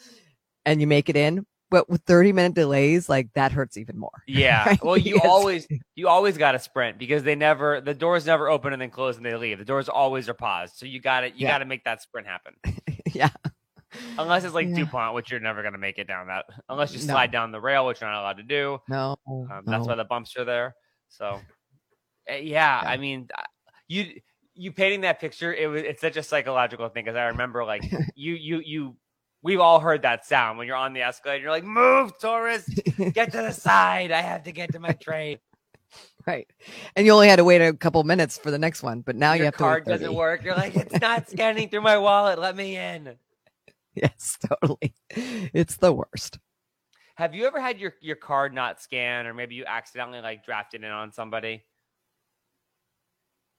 and 0.65 0.81
you 0.81 0.88
make 0.88 1.09
it 1.09 1.15
in. 1.15 1.45
But 1.71 1.88
with 1.89 2.01
30 2.04 2.33
minute 2.33 2.54
delays, 2.56 3.07
like 3.10 3.30
that 3.36 3.51
hurts 3.51 3.77
even 3.77 3.98
more. 3.98 4.24
Yeah. 4.27 4.66
Right? 4.69 4.83
Well, 4.83 4.98
you 4.98 5.13
Because- 5.21 5.30
always 5.30 5.68
you 5.95 6.07
always 6.07 6.38
got 6.38 6.54
to 6.54 6.60
sprint 6.60 6.98
because 6.98 7.24
they 7.24 7.36
never 7.36 7.80
the 7.81 7.94
doors 7.94 8.25
never 8.25 8.50
open 8.50 8.74
and 8.74 8.81
then 8.81 8.89
close 8.89 9.18
and 9.18 9.25
they 9.25 9.36
leave. 9.36 9.60
The 9.60 9.66
doors 9.66 9.88
always 9.89 10.27
are 10.30 10.33
paused. 10.33 10.75
So 10.77 10.86
you 10.86 11.00
got 11.00 11.21
to 11.21 11.27
you 11.27 11.33
Yeah. 11.38 11.50
got 11.51 11.57
to 11.60 11.66
make 11.66 11.83
that 11.83 12.01
sprint 12.01 12.27
happen. 12.27 12.54
yeah. 13.13 13.30
Unless 14.18 14.44
it's 14.44 14.54
like 14.54 14.68
Yeah. 14.68 14.75
DuPont, 14.75 15.16
which 15.16 15.31
you're 15.31 15.39
never 15.39 15.62
going 15.62 15.74
to 15.74 15.80
make 15.80 15.98
it 15.98 16.07
down 16.07 16.27
that. 16.27 16.45
Unless 16.69 16.94
you 16.94 17.00
No. 17.07 17.13
slide 17.13 17.31
down 17.31 17.51
the 17.51 17.62
rail, 17.62 17.86
which 17.86 18.01
you're 18.01 18.10
not 18.10 18.21
allowed 18.21 18.38
to 18.38 18.44
do. 18.44 18.80
No. 18.88 19.16
Um, 19.27 19.63
That's 19.66 19.88
why 19.88 19.95
the 19.95 20.04
bumps 20.06 20.36
are 20.38 20.45
there. 20.45 20.75
So, 21.10 21.25
uh, 22.30 22.33
yeah, 22.33 22.81
Yeah. 22.83 22.89
I 22.89 22.98
mean, 22.98 23.27
uh, 23.38 23.42
you 23.88 24.19
you 24.54 24.71
painting 24.71 25.01
that 25.01 25.19
picture, 25.21 25.54
it 25.54 25.68
was 25.68 25.83
it's 25.83 26.01
such 26.01 26.18
a 26.18 26.23
psychological 26.23 26.90
thing 26.90 27.06
because 27.06 27.16
I 27.16 27.28
remember 27.28 27.64
like 27.64 27.83
you 28.16 28.33
you 28.33 28.61
you 28.66 28.95
we've 29.41 29.59
all 29.59 29.79
heard 29.79 30.01
that 30.03 30.25
sound 30.25 30.57
when 30.57 30.67
you're 30.67 30.75
on 30.75 30.93
the 30.93 31.01
escalator. 31.01 31.43
You're 31.43 31.51
like, 31.51 31.63
move, 31.63 32.17
tourist, 32.19 32.69
get 33.13 33.31
to 33.31 33.37
the 33.37 33.51
side. 33.51 34.11
I 34.11 34.21
have 34.21 34.43
to 34.43 34.51
get 34.51 34.71
to 34.73 34.79
my 34.79 34.93
train. 34.93 35.37
Right. 36.27 36.47
And 36.95 37.07
you 37.07 37.13
only 37.13 37.27
had 37.27 37.37
to 37.37 37.43
wait 37.43 37.61
a 37.61 37.73
couple 37.73 38.03
minutes 38.03 38.37
for 38.37 38.51
the 38.51 38.59
next 38.59 38.83
one, 38.83 39.01
but 39.01 39.15
now 39.15 39.33
you 39.33 39.39
Your 39.39 39.45
have 39.45 39.55
to 39.55 39.57
card 39.57 39.85
doesn't 39.85 40.13
work. 40.13 40.43
You're 40.43 40.53
like, 40.53 40.75
it's 40.75 41.01
not 41.01 41.27
scanning 41.31 41.69
through 41.69 41.81
my 41.81 41.97
wallet. 41.97 42.37
Let 42.37 42.55
me 42.55 42.77
in. 42.77 43.15
Yes, 43.95 44.37
totally. 44.47 44.93
It's 45.09 45.77
the 45.77 45.91
worst. 45.91 46.37
Have 47.15 47.33
you 47.33 47.47
ever 47.47 47.59
had 47.59 47.79
your 47.79 47.95
your 48.01 48.17
card 48.17 48.53
not 48.53 48.79
scan, 48.81 49.25
or 49.25 49.33
maybe 49.33 49.55
you 49.55 49.65
accidentally 49.65 50.21
like 50.21 50.45
drafted 50.45 50.83
in 50.83 50.91
on 50.91 51.11
somebody? 51.11 51.63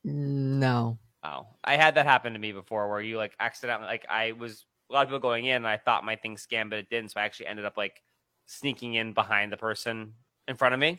Mm, 0.06 0.60
no. 0.60 0.98
Oh, 1.24 1.48
I 1.64 1.76
had 1.76 1.96
that 1.96 2.06
happen 2.06 2.32
to 2.34 2.38
me 2.38 2.52
before, 2.52 2.88
where 2.88 3.00
you 3.00 3.16
like 3.18 3.34
accidentally 3.40 3.88
like 3.88 4.06
I 4.08 4.32
was 4.32 4.64
a 4.90 4.92
lot 4.92 5.02
of 5.02 5.08
people 5.08 5.20
going 5.20 5.46
in, 5.46 5.56
and 5.56 5.66
I 5.68 5.76
thought 5.76 6.04
my 6.04 6.16
thing 6.16 6.36
scanned, 6.36 6.70
but 6.70 6.78
it 6.78 6.90
didn't. 6.90 7.12
So 7.12 7.20
I 7.20 7.24
actually 7.24 7.46
ended 7.46 7.64
up 7.64 7.76
like 7.76 8.02
sneaking 8.46 8.94
in 8.94 9.12
behind 9.12 9.52
the 9.52 9.56
person 9.56 10.14
in 10.48 10.56
front 10.56 10.74
of 10.74 10.80
me. 10.80 10.98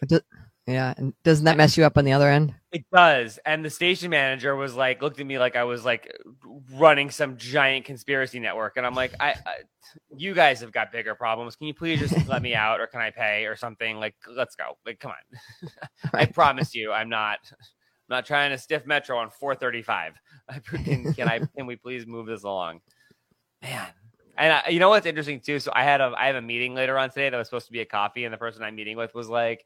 Yeah. 0.68 0.94
And 0.96 1.14
doesn't 1.24 1.46
that 1.46 1.58
mess 1.58 1.76
you 1.76 1.84
up 1.84 1.98
on 1.98 2.06
the 2.06 2.14
other 2.14 2.30
end? 2.30 2.54
It 2.72 2.86
does. 2.94 3.40
And 3.46 3.66
the 3.66 3.70
station 3.70 4.10
manager 4.12 4.56
was 4.56 4.76
like, 4.76 5.02
looked 5.02 5.20
at 5.20 5.26
me 5.26 5.40
like 5.40 5.56
I 5.56 5.64
was 5.64 5.84
like 5.84 6.16
running 6.74 7.10
some 7.10 7.38
giant 7.38 7.86
conspiracy 7.86 8.40
network. 8.40 8.78
And 8.78 8.86
I'm 8.86 8.94
like, 8.94 9.14
I, 9.20 9.32
I 9.32 9.54
you 10.16 10.34
guys 10.34 10.62
have 10.62 10.72
got 10.72 10.92
bigger 10.92 11.16
problems. 11.16 11.56
Can 11.56 11.68
you 11.68 11.74
please 11.74 12.00
just 12.00 12.28
let 12.28 12.42
me 12.42 12.54
out 12.54 12.80
or 12.80 12.88
can 12.88 13.02
I 13.02 13.10
pay 13.10 13.46
or 13.46 13.56
something? 13.56 13.98
Like, 13.98 14.16
let's 14.30 14.56
go. 14.56 14.78
Like, 14.86 15.00
come 15.00 15.12
on. 15.12 15.70
I 16.14 16.26
promise 16.26 16.76
you, 16.76 16.92
I'm 16.92 17.10
not, 17.10 17.40
I'm 17.52 17.58
not 18.10 18.26
trying 18.26 18.52
to 18.52 18.58
stiff 18.58 18.86
Metro 18.86 19.18
on 19.18 19.32
435. 19.32 20.14
I, 20.50 20.60
can, 20.60 21.14
can 21.14 21.28
I, 21.28 21.40
can 21.56 21.66
we 21.66 21.76
please 21.76 22.06
move 22.06 22.28
this 22.28 22.44
along? 22.44 22.82
Man. 23.62 23.88
And 24.38 24.54
I, 24.54 24.70
you 24.70 24.80
know 24.80 24.90
what's 24.90 25.06
interesting 25.06 25.40
too? 25.40 25.60
So 25.60 25.72
I 25.76 25.84
had 25.84 26.02
a, 26.02 26.14
I 26.18 26.28
have 26.28 26.36
a 26.36 26.42
meeting 26.42 26.74
later 26.74 26.98
on 26.98 27.10
today 27.10 27.30
that 27.30 27.38
was 27.38 27.48
supposed 27.48 27.68
to 27.68 27.72
be 27.72 27.82
a 27.82 27.86
coffee, 27.86 28.26
and 28.26 28.34
the 28.34 28.38
person 28.38 28.64
I'm 28.64 28.76
meeting 28.76 28.98
with 28.98 29.14
was 29.14 29.30
like, 29.30 29.66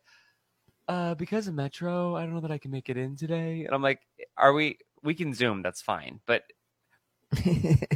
uh, 0.87 1.15
because 1.15 1.47
of 1.47 1.53
Metro, 1.55 2.15
I 2.15 2.23
don't 2.23 2.33
know 2.33 2.41
that 2.41 2.51
I 2.51 2.57
can 2.57 2.71
make 2.71 2.89
it 2.89 2.97
in 2.97 3.15
today. 3.15 3.65
And 3.65 3.73
I'm 3.73 3.81
like, 3.81 4.01
are 4.37 4.53
we, 4.53 4.77
we 5.03 5.13
can 5.13 5.33
Zoom, 5.33 5.61
that's 5.61 5.81
fine. 5.81 6.19
But 6.25 6.43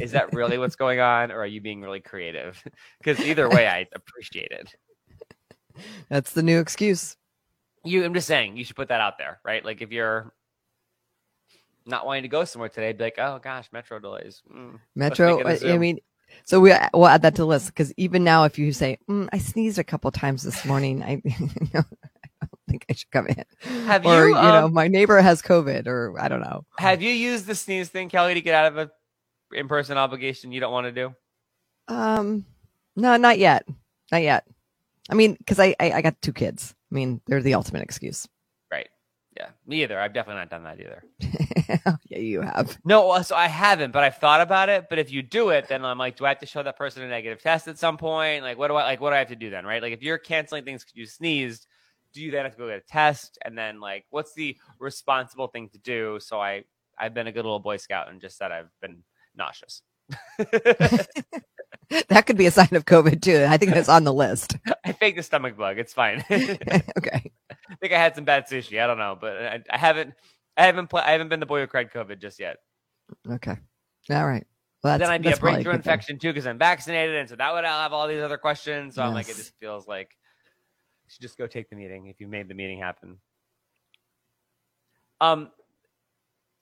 is 0.00 0.12
that 0.12 0.32
really 0.32 0.58
what's 0.58 0.76
going 0.76 1.00
on? 1.00 1.30
Or 1.30 1.40
are 1.40 1.46
you 1.46 1.60
being 1.60 1.80
really 1.80 2.00
creative? 2.00 2.62
Because 2.98 3.20
either 3.24 3.48
way, 3.48 3.66
I 3.66 3.86
appreciate 3.94 4.50
it. 4.50 4.74
That's 6.08 6.32
the 6.32 6.42
new 6.42 6.60
excuse. 6.60 7.16
You, 7.84 8.04
I'm 8.04 8.12
just 8.12 8.26
saying, 8.26 8.56
you 8.56 8.64
should 8.64 8.76
put 8.76 8.88
that 8.88 9.00
out 9.00 9.16
there, 9.16 9.40
right? 9.44 9.64
Like 9.64 9.80
if 9.80 9.90
you're, 9.90 10.34
not 11.86 12.06
wanting 12.06 12.22
to 12.22 12.28
go 12.28 12.44
somewhere 12.44 12.68
today, 12.68 12.92
be 12.92 13.04
like, 13.04 13.18
oh 13.18 13.40
gosh, 13.42 13.68
metro 13.72 13.98
delays. 13.98 14.42
Mm. 14.52 14.78
Metro. 14.94 15.38
make 15.38 15.62
it 15.62 15.62
a 15.64 15.74
I 15.74 15.78
mean, 15.78 15.98
so 16.44 16.60
we 16.60 16.72
we'll 16.94 17.08
add 17.08 17.22
that 17.22 17.34
to 17.36 17.42
the 17.42 17.46
list 17.46 17.66
because 17.66 17.92
even 17.96 18.24
now, 18.24 18.44
if 18.44 18.58
you 18.58 18.72
say 18.72 18.98
mm, 19.08 19.28
I 19.32 19.38
sneezed 19.38 19.78
a 19.78 19.84
couple 19.84 20.10
times 20.10 20.42
this 20.42 20.64
morning, 20.64 21.02
I, 21.02 21.22
I 21.26 21.70
don't 21.72 21.86
think 22.68 22.86
I 22.88 22.94
should 22.94 23.10
come 23.10 23.26
in. 23.26 23.44
Have 23.86 24.06
or 24.06 24.28
you, 24.28 24.36
you 24.36 24.42
know, 24.42 24.66
um, 24.66 24.74
my 24.74 24.88
neighbor 24.88 25.20
has 25.20 25.42
COVID, 25.42 25.86
or 25.86 26.18
I 26.18 26.28
don't 26.28 26.40
know. 26.40 26.64
Have 26.78 27.02
you 27.02 27.10
used 27.10 27.46
the 27.46 27.54
sneeze 27.54 27.88
thing, 27.88 28.08
Kelly, 28.08 28.34
to 28.34 28.40
get 28.40 28.54
out 28.54 28.72
of 28.72 28.78
a 28.78 28.90
in-person 29.52 29.98
obligation 29.98 30.52
you 30.52 30.60
don't 30.60 30.72
want 30.72 30.86
to 30.86 30.92
do? 30.92 31.14
Um, 31.88 32.44
no, 32.96 33.16
not 33.16 33.38
yet, 33.38 33.66
not 34.12 34.22
yet. 34.22 34.44
I 35.08 35.14
mean, 35.14 35.34
because 35.34 35.58
I, 35.58 35.74
I 35.80 35.92
I 35.92 36.02
got 36.02 36.20
two 36.22 36.32
kids. 36.32 36.74
I 36.90 36.94
mean, 36.94 37.20
they're 37.26 37.42
the 37.42 37.54
ultimate 37.54 37.82
excuse. 37.82 38.28
Yeah. 39.40 39.48
Me 39.66 39.82
either. 39.82 39.98
I've 39.98 40.12
definitely 40.12 40.40
not 40.40 40.50
done 40.50 40.64
that 40.64 40.80
either. 40.80 41.02
yeah, 42.10 42.18
you 42.18 42.42
have. 42.42 42.76
No, 42.84 43.10
uh, 43.10 43.22
so 43.22 43.34
I 43.34 43.46
haven't, 43.46 43.90
but 43.90 44.04
I've 44.04 44.18
thought 44.18 44.42
about 44.42 44.68
it. 44.68 44.88
But 44.90 44.98
if 44.98 45.10
you 45.10 45.22
do 45.22 45.48
it, 45.48 45.66
then 45.66 45.82
I'm 45.82 45.96
like, 45.96 46.16
do 46.16 46.26
I 46.26 46.28
have 46.28 46.40
to 46.40 46.46
show 46.46 46.62
that 46.62 46.76
person 46.76 47.02
a 47.02 47.08
negative 47.08 47.42
test 47.42 47.66
at 47.66 47.78
some 47.78 47.96
point? 47.96 48.42
Like, 48.42 48.58
what 48.58 48.68
do 48.68 48.74
I 48.74 48.82
like? 48.82 49.00
What 49.00 49.10
do 49.10 49.14
I 49.16 49.18
have 49.20 49.28
to 49.28 49.36
do 49.36 49.48
then? 49.48 49.64
Right? 49.64 49.80
Like, 49.80 49.94
if 49.94 50.02
you're 50.02 50.18
canceling 50.18 50.64
things 50.64 50.84
because 50.84 50.94
you 50.94 51.06
sneezed, 51.06 51.66
do 52.12 52.20
you 52.20 52.30
then 52.30 52.44
have 52.44 52.52
to 52.52 52.58
go 52.58 52.68
get 52.68 52.76
a 52.76 52.92
test? 52.92 53.38
And 53.42 53.56
then, 53.56 53.80
like, 53.80 54.04
what's 54.10 54.34
the 54.34 54.58
responsible 54.78 55.46
thing 55.46 55.70
to 55.70 55.78
do? 55.78 56.18
So 56.20 56.38
I, 56.38 56.64
I've 56.98 57.14
been 57.14 57.26
a 57.26 57.32
good 57.32 57.44
little 57.44 57.60
Boy 57.60 57.78
Scout 57.78 58.10
and 58.10 58.20
just 58.20 58.36
said 58.36 58.52
I've 58.52 58.68
been 58.82 58.98
nauseous. 59.34 59.80
That 62.08 62.26
could 62.26 62.36
be 62.36 62.46
a 62.46 62.52
sign 62.52 62.68
of 62.72 62.84
COVID 62.84 63.20
too. 63.20 63.46
I 63.48 63.56
think 63.56 63.72
that's 63.72 63.88
on 63.88 64.04
the 64.04 64.14
list. 64.14 64.56
I 64.84 64.92
faked 64.92 65.18
a 65.18 65.24
stomach 65.24 65.56
bug. 65.56 65.78
It's 65.78 65.92
fine. 65.92 66.24
Okay. 66.30 67.32
Think 67.80 67.92
I 67.92 67.98
had 67.98 68.14
some 68.14 68.24
bad 68.24 68.46
sushi. 68.46 68.82
I 68.82 68.86
don't 68.86 68.98
know, 68.98 69.16
but 69.20 69.36
I, 69.36 69.62
I 69.70 69.78
haven't. 69.78 70.14
I 70.56 70.66
haven't. 70.66 70.88
Pl- 70.88 71.00
I 71.00 71.12
haven't 71.12 71.28
been 71.28 71.40
the 71.40 71.46
boy 71.46 71.60
who 71.60 71.66
cried 71.66 71.90
COVID 71.90 72.20
just 72.20 72.38
yet. 72.38 72.58
Okay. 73.28 73.56
All 74.10 74.26
right. 74.26 74.46
Well, 74.82 74.98
then 74.98 75.10
I'd 75.10 75.22
be 75.22 75.30
a 75.30 75.36
breakthrough 75.36 75.72
thing. 75.72 75.78
infection 75.78 76.18
too 76.18 76.30
because 76.30 76.46
I'm 76.46 76.58
vaccinated, 76.58 77.16
and 77.16 77.28
so 77.28 77.36
that 77.36 77.52
would 77.52 77.64
I'll 77.64 77.82
have 77.82 77.92
all 77.92 78.08
these 78.08 78.22
other 78.22 78.38
questions. 78.38 78.94
So 78.94 79.02
I'm 79.02 79.12
like, 79.12 79.28
it 79.28 79.36
just 79.36 79.52
feels 79.60 79.86
like 79.86 80.16
you 81.04 81.10
should 81.10 81.22
just 81.22 81.36
go 81.36 81.46
take 81.46 81.68
the 81.68 81.76
meeting 81.76 82.06
if 82.06 82.20
you 82.20 82.28
made 82.28 82.48
the 82.48 82.54
meeting 82.54 82.78
happen. 82.78 83.18
Um, 85.20 85.50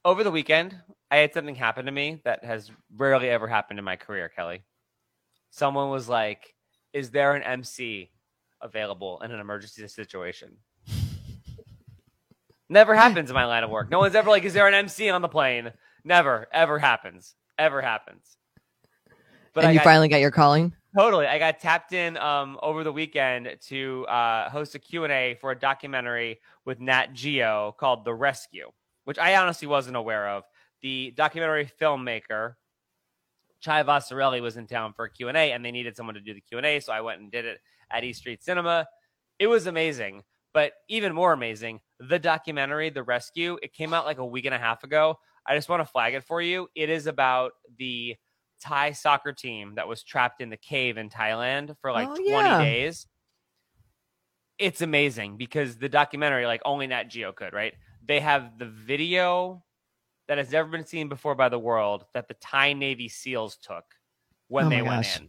over 0.05 0.25
the 0.25 0.33
weekend, 0.33 0.77
I 1.11 1.19
had 1.19 1.33
something 1.33 1.55
happen 1.55 1.87
to 1.87 1.93
me 1.93 2.21
that 2.25 2.45
has 2.45 2.71
rarely 2.97 3.29
ever 3.29 3.47
happened 3.47 3.79
in 3.79 3.85
my 3.85 3.97
career, 3.97 4.29
Kelly. 4.29 4.63
Someone 5.51 5.91
was 5.91 6.09
like, 6.09 6.55
"Is 6.93 7.11
there 7.11 7.35
an 7.35 7.43
MC 7.45 8.11
available 8.61 9.21
in 9.23 9.31
an 9.31 9.39
emergency 9.39 9.87
situation?" 9.87 10.57
Never 12.69 12.95
happens 12.95 13.31
in 13.31 13.35
my 13.35 13.47
line 13.47 13.65
of 13.65 13.71
work. 13.71 13.91
No 13.91 13.99
one's 13.99 14.15
ever 14.15 14.29
like, 14.31 14.45
"Is 14.45 14.53
there 14.53 14.69
an 14.69 14.75
MC 14.75 15.09
on 15.11 15.23
the 15.23 15.29
plane?" 15.29 15.73
Never, 16.05 16.47
ever 16.53 16.79
happens. 16.79 17.35
Ever 17.59 17.81
happens. 17.83 18.37
But 19.55 19.65
and 19.65 19.69
I 19.69 19.73
you 19.73 19.79
got- 19.79 19.85
finally 19.85 20.09
got 20.09 20.21
your 20.21 20.31
calling. 20.31 20.75
Totally. 20.97 21.27
I 21.27 21.39
got 21.39 21.61
tapped 21.61 21.93
in 21.93 22.17
um, 22.17 22.59
over 22.63 22.83
the 22.83 22.93
weekend 22.93 23.57
to 23.69 24.07
uh, 24.07 24.49
host 24.49 24.75
a 24.75 24.79
Q&A 24.79 25.37
for 25.41 25.51
a 25.51 25.59
documentary 25.59 26.41
with 26.65 26.81
Nat 26.81 27.13
Geo 27.13 27.75
called 27.79 28.05
The 28.05 28.15
Rescue, 28.15 28.71
which 29.05 29.19
I 29.19 29.37
honestly 29.37 29.69
wasn't 29.69 29.97
aware 29.97 30.29
of. 30.31 30.45
The 30.81 31.13
documentary 31.15 31.71
filmmaker, 31.81 32.55
Chai 33.61 33.83
Vasarhelyi, 33.83 34.41
was 34.41 34.57
in 34.57 34.67
town 34.67 34.93
for 34.95 35.05
a 35.05 35.11
Q&A, 35.11 35.53
and 35.53 35.63
they 35.65 35.71
needed 35.71 35.95
someone 35.95 36.15
to 36.15 36.21
do 36.21 36.33
the 36.35 36.41
Q&A, 36.41 36.81
so 36.81 36.93
I 36.93 37.03
went 37.03 37.21
and 37.21 37.31
did 37.31 37.45
it 37.45 37.61
at 37.91 38.03
East 38.03 38.21
Street 38.21 38.43
Cinema. 38.43 38.89
It 39.39 39.47
was 39.47 39.67
amazing, 39.67 40.23
but 40.55 40.73
even 40.89 41.15
more 41.15 41.33
amazing, 41.33 41.81
the 42.01 42.19
documentary, 42.19 42.91
The 42.91 43.03
Rescue, 43.03 43.59
it 43.63 43.73
came 43.73 43.93
out 43.93 44.07
like 44.07 44.19
a 44.19 44.25
week 44.27 44.45
and 44.45 44.55
a 44.55 44.59
half 44.59 44.85
ago. 44.85 45.19
I 45.47 45.55
just 45.57 45.69
want 45.69 45.81
to 45.81 45.87
flag 45.91 46.15
it 46.15 46.25
for 46.25 46.41
you. 46.43 46.69
It 46.75 46.91
is 46.91 47.07
about 47.07 47.53
the 47.79 48.17
Thai 48.61 48.93
soccer 48.93 49.33
team 49.33 49.75
that 49.77 49.89
was 49.89 50.03
trapped 50.03 50.41
in 50.41 50.51
the 50.51 50.57
cave 50.57 50.97
in 50.99 51.09
Thailand 51.09 51.75
for 51.81 51.93
like 51.93 52.09
Oh, 52.09 52.15
20 52.17 52.29
yeah. 52.29 52.59
days. 52.63 53.07
It's 54.59 54.81
amazing 54.83 55.37
because 55.37 55.77
the 55.77 55.89
documentary, 55.89 56.45
like 56.47 56.61
only 56.65 56.87
Nat 56.89 57.05
Geo 57.05 57.33
could, 57.33 57.53
right? 57.53 57.75
They 58.05 58.21
have 58.21 58.59
the 58.59 58.67
video 58.67 59.63
that 60.27 60.39
has 60.39 60.51
never 60.51 60.69
been 60.69 60.85
seen 60.85 61.09
before 61.09 61.35
by 61.35 61.49
the 61.49 61.59
world 61.59 62.05
that 62.15 62.29
the 62.29 62.35
Thai 62.35 62.73
Navy 62.73 63.09
SEALs 63.09 63.57
took 63.57 63.85
when 64.49 64.67
Oh 64.67 64.71
they 64.71 64.83
went 64.83 65.05
gosh. 65.05 65.21
in. 65.21 65.29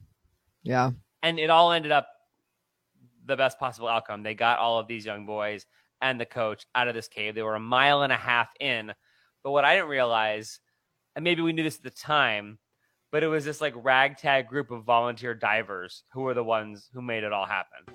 Yeah. 0.64 0.92
And 1.22 1.40
it 1.40 1.50
all 1.50 1.72
ended 1.72 1.92
up 1.92 2.08
the 3.26 3.38
best 3.38 3.60
possible 3.60 3.88
outcome. 3.88 4.24
They 4.24 4.34
got 4.34 4.60
all 4.60 4.80
of 4.80 4.88
these 4.88 5.06
young 5.06 5.26
boys 5.26 5.66
and 6.02 6.20
the 6.20 6.26
coach 6.26 6.66
out 6.76 6.88
of 6.88 6.96
this 6.96 7.08
cave. 7.08 7.36
They 7.36 7.42
were 7.42 7.56
a 7.56 7.60
mile 7.60 8.02
and 8.04 8.14
a 8.14 8.18
half 8.18 8.50
in. 8.60 8.94
But 9.44 9.52
what 9.52 9.66
I 9.66 9.76
didn't 9.76 9.90
realize, 9.90 10.60
and 11.16 11.24
maybe 11.24 11.42
we 11.42 11.54
knew 11.54 11.64
this 11.64 11.78
at 11.78 11.84
the 11.84 11.90
time, 11.90 12.60
but 13.12 13.24
it 13.24 13.28
was 13.28 13.46
this 13.46 13.62
like 13.62 13.74
ragtag 13.76 14.48
group 14.48 14.72
of 14.72 14.84
volunteer 14.84 15.34
divers 15.34 16.04
who 16.14 16.22
were 16.22 16.34
the 16.34 16.44
ones 16.44 16.90
who 16.94 17.02
made 17.02 17.24
it 17.24 17.34
all 17.34 17.46
happen. 17.46 17.86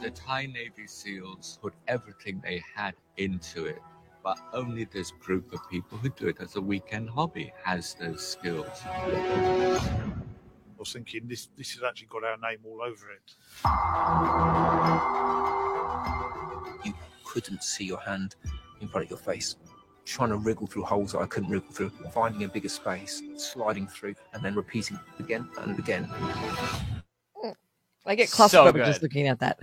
The 0.00 0.10
Thai 0.10 0.46
Navy 0.46 0.86
SEALs 0.86 1.58
put 1.60 1.74
everything 1.88 2.40
they 2.44 2.62
had 2.74 2.94
into 3.16 3.66
it, 3.66 3.82
but 4.22 4.38
only 4.52 4.84
this 4.84 5.10
group 5.12 5.52
of 5.52 5.60
people 5.70 5.98
who 5.98 6.08
do 6.10 6.28
it 6.28 6.36
as 6.40 6.56
a 6.56 6.60
weekend 6.60 7.10
hobby 7.10 7.52
has 7.64 7.94
those 7.94 8.26
skills. 8.26 8.82
I 8.84 9.80
was 10.78 10.92
thinking 10.92 11.26
this 11.26 11.48
this 11.56 11.72
has 11.72 11.82
actually 11.82 12.08
got 12.08 12.24
our 12.24 12.36
name 12.36 12.60
all 12.64 12.82
over 12.82 13.10
it. 13.10 13.34
You 17.34 17.42
couldn't 17.42 17.62
see 17.62 17.84
your 17.84 18.00
hand 18.00 18.36
in 18.80 18.88
front 18.88 19.04
of 19.06 19.10
your 19.10 19.18
face. 19.18 19.56
Trying 20.04 20.30
to 20.30 20.36
wriggle 20.36 20.66
through 20.66 20.84
holes 20.84 21.12
that 21.12 21.20
I 21.20 21.26
couldn't 21.26 21.48
wriggle 21.50 21.72
through, 21.72 21.90
finding 22.12 22.44
a 22.44 22.48
bigger 22.48 22.68
space, 22.68 23.22
sliding 23.36 23.86
through, 23.86 24.14
and 24.34 24.42
then 24.44 24.54
repeating 24.54 24.98
again 25.18 25.48
and 25.58 25.78
again. 25.78 26.08
I 28.06 28.14
get 28.16 28.28
So 28.28 28.44
claustrophobic 28.44 28.84
just 28.84 29.02
looking 29.02 29.28
at 29.28 29.40
that. 29.40 29.60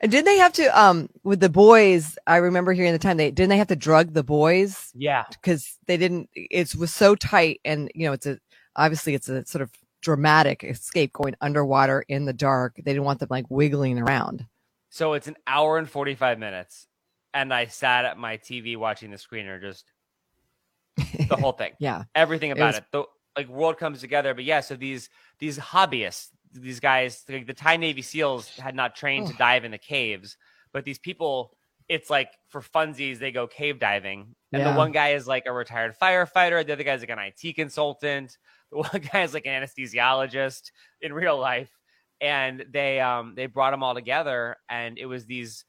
And 0.00 0.10
did 0.10 0.24
they 0.24 0.38
have 0.38 0.54
to 0.54 0.80
um 0.80 1.10
with 1.24 1.40
the 1.40 1.50
boys? 1.50 2.16
I 2.26 2.36
remember 2.36 2.72
hearing 2.72 2.92
the 2.92 2.98
time 2.98 3.18
they 3.18 3.30
didn't 3.30 3.50
they 3.50 3.58
have 3.58 3.66
to 3.66 3.76
drug 3.76 4.14
the 4.14 4.24
boys 4.24 4.90
Yeah. 4.94 5.24
because 5.30 5.76
they 5.86 5.98
didn't. 5.98 6.30
It 6.34 6.74
was 6.74 6.94
so 6.94 7.14
tight, 7.14 7.60
and 7.66 7.90
you 7.94 8.06
know 8.06 8.12
it's 8.14 8.24
a 8.24 8.38
obviously 8.76 9.14
it's 9.14 9.28
a 9.28 9.44
sort 9.44 9.60
of 9.60 9.70
dramatic 10.00 10.64
escape 10.64 11.12
going 11.12 11.36
underwater 11.42 12.02
in 12.08 12.24
the 12.24 12.32
dark. 12.32 12.76
They 12.76 12.92
didn't 12.92 13.04
want 13.04 13.20
them 13.20 13.28
like 13.30 13.44
wiggling 13.50 13.98
around. 13.98 14.46
So 14.88 15.12
it's 15.12 15.28
an 15.28 15.36
hour 15.46 15.76
and 15.78 15.88
45 15.88 16.38
minutes. 16.38 16.86
And 17.34 17.52
I 17.52 17.66
sat 17.66 18.04
at 18.04 18.18
my 18.18 18.36
TV 18.36 18.76
watching 18.76 19.10
the 19.10 19.16
screener, 19.16 19.60
just 19.60 19.90
the 21.28 21.36
whole 21.36 21.52
thing. 21.52 21.72
Yeah, 21.78 22.04
everything 22.14 22.50
It 22.50 22.58
about 22.58 22.66
was- 22.68 22.76
it. 22.78 22.84
The 22.92 23.04
like 23.36 23.48
world 23.48 23.78
comes 23.78 24.00
together. 24.00 24.34
But 24.34 24.44
yeah, 24.44 24.60
so 24.60 24.76
these 24.76 25.08
these 25.38 25.58
hobbyists, 25.58 26.28
these 26.52 26.80
guys, 26.80 27.24
like 27.28 27.46
the 27.46 27.54
Thai 27.54 27.78
Navy 27.78 28.02
SEALs 28.02 28.48
had 28.58 28.74
not 28.74 28.94
trained 28.94 29.28
to 29.28 29.34
dive 29.34 29.64
in 29.64 29.70
the 29.70 29.78
caves, 29.78 30.36
but 30.72 30.84
these 30.84 30.98
people, 30.98 31.56
it's 31.88 32.10
like 32.10 32.30
for 32.50 32.60
funsies, 32.60 33.18
they 33.18 33.32
go 33.32 33.46
cave 33.46 33.78
diving. 33.78 34.34
And 34.52 34.60
Yeah. 34.62 34.72
the 34.72 34.76
one 34.76 34.92
guy 34.92 35.10
is 35.14 35.26
like 35.26 35.44
a 35.46 35.52
retired 35.52 35.94
firefighter, 35.98 36.64
the 36.66 36.74
other 36.74 36.84
guy's 36.84 37.00
like 37.00 37.08
an 37.08 37.18
IT 37.18 37.54
consultant, 37.56 38.36
the 38.70 38.76
one 38.92 39.02
guy 39.10 39.22
is 39.22 39.32
like 39.32 39.46
an 39.46 39.62
anesthesiologist 39.62 40.70
in 41.00 41.14
real 41.14 41.38
life. 41.38 41.70
And 42.20 42.66
they 42.70 43.00
um 43.00 43.34
they 43.34 43.46
brought 43.46 43.70
them 43.70 43.82
all 43.82 43.94
together, 43.94 44.56
and 44.68 44.98
it 44.98 45.06
was 45.06 45.24
these 45.24 45.64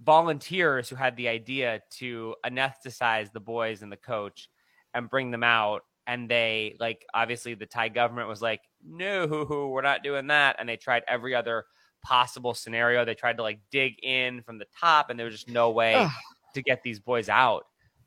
volunteers 0.00 0.88
who 0.88 0.96
had 0.96 1.16
the 1.16 1.28
idea 1.28 1.80
to 1.90 2.34
anesthetize 2.46 3.32
the 3.32 3.40
boys 3.40 3.82
and 3.82 3.90
the 3.90 3.96
coach 3.96 4.48
and 4.94 5.10
bring 5.10 5.30
them 5.30 5.42
out. 5.42 5.82
And 6.06 6.28
they 6.28 6.76
like 6.80 7.04
obviously 7.12 7.54
the 7.54 7.66
Thai 7.66 7.88
government 7.90 8.28
was 8.28 8.40
like 8.40 8.60
no 8.84 9.46
we're 9.70 9.82
not 9.82 10.02
doing 10.02 10.28
that. 10.28 10.56
And 10.58 10.68
they 10.68 10.76
tried 10.76 11.02
every 11.06 11.34
other 11.34 11.64
possible 12.02 12.54
scenario. 12.54 13.04
They 13.04 13.14
tried 13.14 13.36
to 13.38 13.42
like 13.42 13.60
dig 13.70 14.02
in 14.02 14.42
from 14.42 14.58
the 14.58 14.66
top 14.78 15.10
and 15.10 15.18
there 15.18 15.26
was 15.26 15.34
just 15.34 15.48
no 15.48 15.70
way 15.70 15.94
Ugh. 15.94 16.10
to 16.54 16.62
get 16.62 16.82
these 16.82 17.00
boys 17.00 17.28
out. 17.28 17.64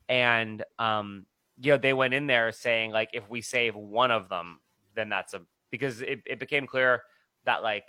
And 0.08 0.64
um 0.78 1.26
you 1.60 1.72
know 1.72 1.78
they 1.78 1.92
went 1.92 2.14
in 2.14 2.26
there 2.26 2.50
saying 2.52 2.90
like 2.90 3.10
if 3.12 3.28
we 3.28 3.40
save 3.40 3.76
one 3.76 4.10
of 4.10 4.28
them 4.28 4.58
then 4.94 5.08
that's 5.08 5.34
a 5.34 5.40
because 5.70 6.02
it, 6.02 6.20
it 6.26 6.38
became 6.38 6.66
clear 6.66 7.02
that 7.44 7.62
like 7.62 7.84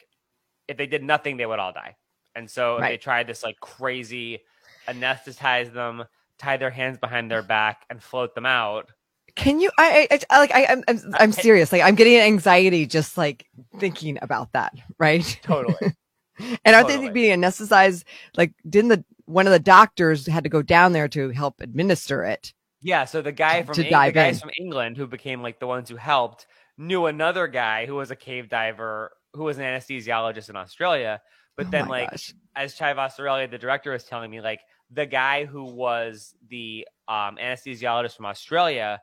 if 0.68 0.78
they 0.78 0.86
did 0.86 1.04
nothing 1.04 1.38
they 1.38 1.46
would 1.46 1.60
all 1.60 1.74
die 1.74 1.96
and 2.36 2.50
so 2.50 2.76
they 2.78 2.82
Right. 2.82 3.02
tried 3.02 3.28
this 3.28 3.44
like 3.44 3.60
crazy 3.60 4.42
anesthetize 4.88 5.74
them 5.74 6.04
tie 6.38 6.58
their 6.58 6.70
hands 6.70 6.98
behind 6.98 7.30
their 7.32 7.42
back 7.44 7.86
and 7.90 8.02
float 8.02 8.36
them 8.36 8.46
out 8.46 8.90
Can 9.36 9.60
you? 9.60 9.72
I, 9.80 10.08
I, 10.12 10.20
I 10.30 10.40
like. 10.40 10.52
I, 10.54 10.66
I'm, 10.68 10.84
I'm, 10.88 11.00
I'm 11.16 11.32
serious. 11.32 11.72
Like, 11.72 11.82
I'm 11.82 11.96
getting 11.96 12.18
anxiety 12.20 12.86
just 12.86 13.18
like 13.18 13.48
thinking 13.80 14.20
about 14.22 14.52
that. 14.54 14.74
Right. 15.00 15.40
totally 15.44 15.76
And 16.66 16.76
aren't 16.76 16.88
Totally. 16.90 17.08
they 17.08 17.14
being 17.14 17.40
anesthetized? 17.42 18.04
Like, 18.36 18.54
didn't 18.70 18.90
the 18.90 19.04
one 19.26 19.46
of 19.48 19.54
the 19.54 19.60
doctors 19.60 20.28
had 20.28 20.44
to 20.44 20.50
go 20.50 20.62
down 20.62 20.92
there 20.94 21.08
to 21.10 21.30
help 21.30 21.62
administer 21.62 22.24
it? 22.24 22.54
Yeah, 22.82 23.06
so 23.06 23.22
the 23.22 23.32
guy 23.32 23.64
from 23.64 23.76
To 23.76 23.82
Eng- 23.82 23.86
the 23.86 23.90
dive 23.92 24.14
guys 24.14 24.36
in. 24.36 24.42
from 24.42 24.52
England 24.60 24.98
who 24.98 25.08
became 25.08 25.42
like 25.42 25.60
the 25.60 25.68
ones 25.68 25.90
who 25.90 25.96
helped 25.96 26.46
knew 26.78 27.06
another 27.06 27.48
guy 27.48 27.86
who 27.86 27.96
was 27.96 28.12
a 28.12 28.16
cave 28.16 28.50
diver 28.50 29.12
who 29.34 29.44
was 29.44 29.58
an 29.58 29.64
anesthesiologist 29.64 30.50
in 30.50 30.56
Australia. 30.56 31.22
But 31.56 31.68
Oh 31.68 31.72
then 31.72 31.88
like 31.88 32.10
gosh. 32.12 32.34
as 32.56 32.76
Chai 32.76 32.94
Vasarhelyi, 32.94 33.50
the 33.50 33.58
director, 33.58 33.92
was 33.92 34.04
telling 34.04 34.32
me, 34.32 34.42
like 34.42 34.62
the 34.92 35.06
guy 35.06 35.46
who 35.46 35.64
was 35.66 36.36
the 36.50 36.88
um, 37.08 37.38
anesthesiologist 37.42 38.16
from 38.16 38.26
Australia 38.26 39.02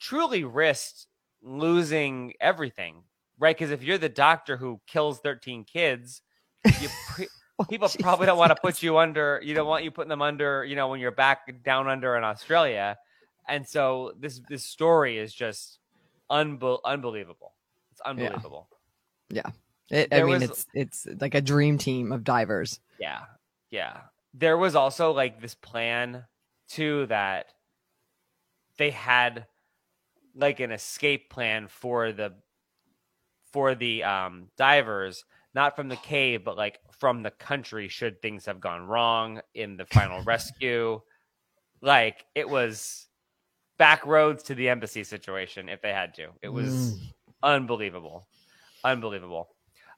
truly 0.00 0.44
risked 0.44 1.06
losing 1.42 2.34
everything, 2.40 3.02
right? 3.38 3.56
Because 3.56 3.70
if 3.70 3.82
you're 3.82 3.98
the 3.98 4.08
doctor 4.08 4.56
who 4.56 4.80
kills 4.86 5.20
13 5.20 5.64
kids, 5.64 6.22
you 6.80 6.88
pre- 7.08 7.28
Oh, 7.58 7.64
people 7.64 7.90
probably 8.00 8.26
don't 8.26 8.38
want 8.38 8.50
to 8.50 8.56
put 8.60 8.82
you 8.82 8.96
under. 8.96 9.38
You 9.44 9.54
don't 9.54 9.66
want 9.66 9.84
you 9.84 9.90
putting 9.90 10.08
them 10.08 10.22
under. 10.22 10.64
You 10.64 10.74
know, 10.74 10.88
when 10.88 11.00
you're 11.00 11.10
back 11.10 11.62
down 11.62 11.86
under 11.86 12.16
in 12.16 12.24
Australia, 12.24 12.96
and 13.46 13.68
so 13.68 14.12
this 14.18 14.40
this 14.48 14.64
story 14.64 15.18
is 15.18 15.34
just 15.34 15.78
unbe- 16.30 16.80
unbelievable. 16.84 17.52
It's 17.90 18.00
unbelievable. 18.00 18.68
It, 19.92 20.08
I 20.12 20.22
mean, 20.22 20.40
was- 20.40 20.42
it's 20.42 20.66
it's 20.74 21.06
like 21.20 21.34
a 21.34 21.40
dream 21.40 21.78
team 21.78 22.10
of 22.12 22.24
divers. 22.24 22.80
Yeah. 22.98 23.20
Yeah. 23.70 24.00
There 24.34 24.56
was 24.56 24.74
also 24.74 25.12
like 25.12 25.40
this 25.40 25.54
plan 25.54 26.24
too 26.68 27.06
that 27.06 27.46
they 28.78 28.90
had 28.90 29.46
like 30.34 30.60
an 30.60 30.72
escape 30.72 31.28
plan 31.30 31.68
for 31.68 32.10
the 32.12 32.32
for 33.52 33.74
the 33.74 34.02
um 34.02 34.48
divers, 34.56 35.24
not 35.54 35.76
from 35.76 35.88
the 35.88 35.96
cave, 35.96 36.42
but 36.42 36.56
like 36.56 36.80
from 36.98 37.22
the 37.22 37.30
country 37.30 37.88
should 37.88 38.22
things 38.22 38.46
have 38.46 38.60
gone 38.60 38.86
wrong 38.86 39.42
in 39.54 39.76
the 39.76 39.84
final 39.84 40.22
rescue. 40.24 41.00
Like 41.82 42.24
it 42.34 42.48
was 42.48 43.06
back 43.76 44.06
roads 44.06 44.44
to 44.44 44.54
the 44.54 44.70
embassy 44.70 45.04
situation 45.04 45.68
if 45.68 45.82
they 45.82 45.92
had 45.92 46.14
to. 46.14 46.28
It 46.40 46.48
was 46.48 46.72
Mm. 46.94 46.98
unbelievable. 47.42 48.26
Unbelievable. 48.84 49.48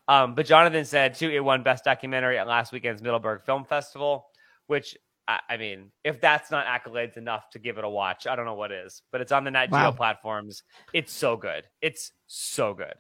Um, 0.09 0.35
but 0.35 0.47
Jonathan 0.47 0.85
said 0.85 1.15
too, 1.15 1.31
it 1.31 1.41
won 1.41 1.63
Best 1.63 1.85
Documentary 1.85 2.39
at 2.39 2.47
last 2.47 2.73
weekend's 2.73 3.03
Middleburg 3.03 3.43
Film 3.45 3.65
Festival, 3.65 4.27
which 4.67 4.97
I, 5.27 5.41
I 5.49 5.57
mean, 5.57 5.91
if 6.05 6.21
that's 6.21 6.51
not 6.51 6.67
accolades 6.67 7.17
enough 7.17 7.49
to 7.51 7.59
give 7.59 7.79
it 7.79 7.85
a 7.85 7.89
watch, 7.89 8.27
I 8.27 8.37
don't 8.37 8.45
know 8.45 8.55
what 8.55 8.73
is. 8.73 9.03
But 9.11 9.21
it's 9.21 9.33
on 9.33 9.45
the 9.45 9.51
Nat 9.51 9.67
Geo 9.71 9.93
platforms. 9.93 10.63
It's 10.93 11.13
so 11.13 11.37
good. 11.37 11.65
It's 11.81 12.13
so 12.27 12.75
good. 12.75 12.95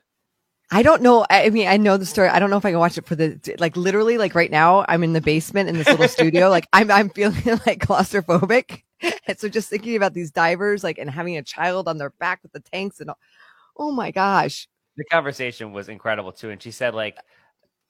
I 0.71 0.83
don't 0.83 1.03
know. 1.03 1.27
I 1.29 1.45
I 1.45 1.51
mean, 1.51 1.69
I 1.69 1.77
know 1.77 1.97
the 1.97 2.07
story. 2.07 2.29
I 2.29 2.39
don't 2.39 2.51
know 2.51 2.57
if 2.57 2.65
I 2.65 2.71
can 2.71 2.81
watch 2.81 2.97
it 2.97 3.07
for 3.07 3.15
the 3.15 3.39
like 3.59 3.77
literally 3.77 4.17
like 4.17 4.35
right 4.35 4.51
now. 4.51 4.85
I'm 4.89 5.05
in 5.05 5.13
the 5.13 5.21
basement 5.21 5.69
in 5.69 5.77
this 5.77 5.87
little 5.87 6.09
studio. 6.09 6.49
Like 6.55 6.69
I'm 6.73 6.91
I'm 6.91 7.11
feeling 7.11 7.43
like 7.67 7.81
claustrophobic. 7.81 8.83
And 9.27 9.39
so 9.39 9.49
just 9.49 9.69
thinking 9.69 9.97
about 9.97 10.15
these 10.15 10.31
divers 10.31 10.83
like 10.83 10.99
and 10.99 11.11
having 11.11 11.37
a 11.37 11.43
child 11.43 11.89
on 11.89 11.99
their 11.99 12.11
back 12.11 12.41
with 12.43 12.53
the 12.53 12.61
tanks 12.61 13.01
and 13.01 13.11
all, 13.11 13.19
oh 13.77 13.93
my 13.93 14.11
gosh. 14.11 14.67
The 14.97 15.05
conversation 15.05 15.73
was 15.73 15.89
incredible 15.89 16.33
too, 16.33 16.51
and 16.51 16.63
she 16.63 16.71
said 16.71 16.95
like 16.95 17.19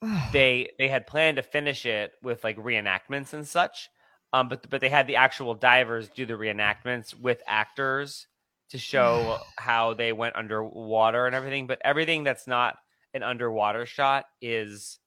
they 0.33 0.71
they 0.79 0.89
had 0.89 1.07
planned 1.07 1.37
to 1.37 1.43
finish 1.43 1.87
it 1.87 2.13
with 2.23 2.45
like 2.45 2.57
reenactments 2.59 3.33
and 3.33 3.47
such, 3.47 3.91
um, 4.33 4.49
but 4.49 4.69
but 4.71 4.81
they 4.81 4.89
had 4.89 5.07
the 5.07 5.17
actual 5.17 5.55
divers 5.55 6.09
do 6.09 6.27
the 6.27 6.35
reenactments 6.35 7.19
with 7.19 7.43
actors 7.47 8.27
to 8.71 8.79
show 8.79 9.39
how 9.59 9.95
they 9.95 10.13
went 10.13 10.37
underwater 10.37 11.27
and 11.27 11.35
everything. 11.35 11.67
But 11.67 11.81
everything 11.85 12.25
that's 12.25 12.47
not 12.47 12.77
an 13.15 13.23
underwater 13.23 13.87
shot 13.87 14.27
is 14.41 14.99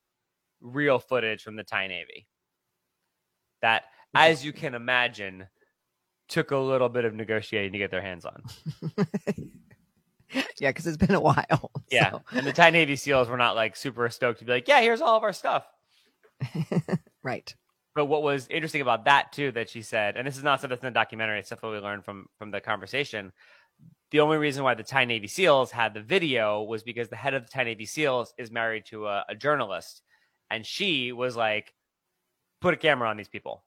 real 0.62 1.00
footage 1.00 1.44
from 1.44 1.56
the 1.56 1.64
Thai 1.64 1.88
Navy. 1.88 2.28
That, 3.62 3.84
as 4.14 4.46
you 4.46 4.54
can 4.54 4.76
imagine, 4.76 5.48
took 6.30 6.52
a 6.52 6.58
little 6.58 6.90
bit 6.90 7.06
of 7.06 7.14
negotiating 7.14 7.74
to 7.74 7.78
get 7.78 7.92
their 7.92 8.02
hands 8.02 8.26
on. 8.26 8.44
yeah, 10.60 10.70
because 10.70 10.88
it's 10.88 10.98
been 10.98 11.16
a 11.16 11.20
while. 11.20 11.72
Yeah, 11.90 12.12
so, 12.12 12.22
and 12.34 12.46
the 12.46 12.52
Thai 12.52 12.72
Navy 12.72 12.98
SEALs 12.98 13.30
were 13.30 13.38
not 13.38 13.56
like 13.56 13.78
super 13.78 14.10
stoked 14.10 14.40
to 14.40 14.46
be 14.46 14.52
like, 14.52 14.68
"Yeah, 14.68 14.82
here's 14.82 15.00
all 15.00 15.16
of 15.16 15.24
our 15.24 15.32
stuff." 15.32 15.66
right. 17.24 17.56
But 17.96 18.08
what 18.08 18.24
was 18.24 18.46
interesting 18.50 18.82
about 18.82 19.06
that 19.06 19.32
too, 19.32 19.54
that 19.54 19.70
she 19.70 19.82
said, 19.82 20.18
and 20.18 20.28
this 20.28 20.36
is 20.36 20.44
not 20.44 20.60
stuff 20.60 20.70
that's 20.70 20.84
in 20.84 20.88
the 20.88 21.00
documentary, 21.00 21.40
it's 21.40 21.48
stuff 21.48 21.62
that 21.62 21.70
we 21.70 21.78
learned 21.78 22.04
from 22.04 22.28
from 22.38 22.52
the 22.52 22.60
conversation. 22.60 23.32
The 24.12 24.20
only 24.20 24.38
reason 24.38 24.66
why 24.66 24.74
the 24.74 24.84
Thai 24.84 25.06
Navy 25.06 25.28
SEALs 25.28 25.72
had 25.72 25.94
the 25.94 26.02
video 26.02 26.62
was 26.64 26.84
because 26.84 27.08
the 27.08 27.16
head 27.16 27.34
of 27.34 27.44
the 27.44 27.50
Thai 27.50 27.64
Navy 27.64 27.86
SEALs 27.86 28.34
is 28.38 28.52
married 28.52 28.86
to 28.88 29.08
a, 29.08 29.24
a 29.30 29.36
journalist, 29.36 30.02
and 30.50 30.66
she 30.66 31.14
was 31.14 31.38
like, 31.38 31.74
"Put 32.60 32.74
a 32.74 32.78
camera 32.78 33.08
on 33.08 33.16
these 33.16 33.30
people," 33.30 33.64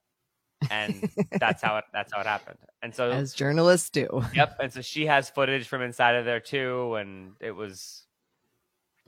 and 0.68 1.09
that's 1.40 1.62
how 1.62 1.77
it 1.79 1.85
that's 1.92 2.12
how 2.12 2.20
it 2.20 2.27
happened. 2.27 2.59
And 2.83 2.94
so, 2.94 3.11
As 3.11 3.33
journalists 3.35 3.90
do. 3.90 4.23
yep, 4.35 4.55
and 4.61 4.73
so 4.73 4.81
she 4.83 5.07
has 5.07 5.31
footage 5.31 5.68
from 5.68 5.83
inside 5.83 6.16
of 6.16 6.25
there 6.25 6.40
too, 6.40 6.94
and 6.96 7.33
it 7.40 7.53
was 7.53 8.05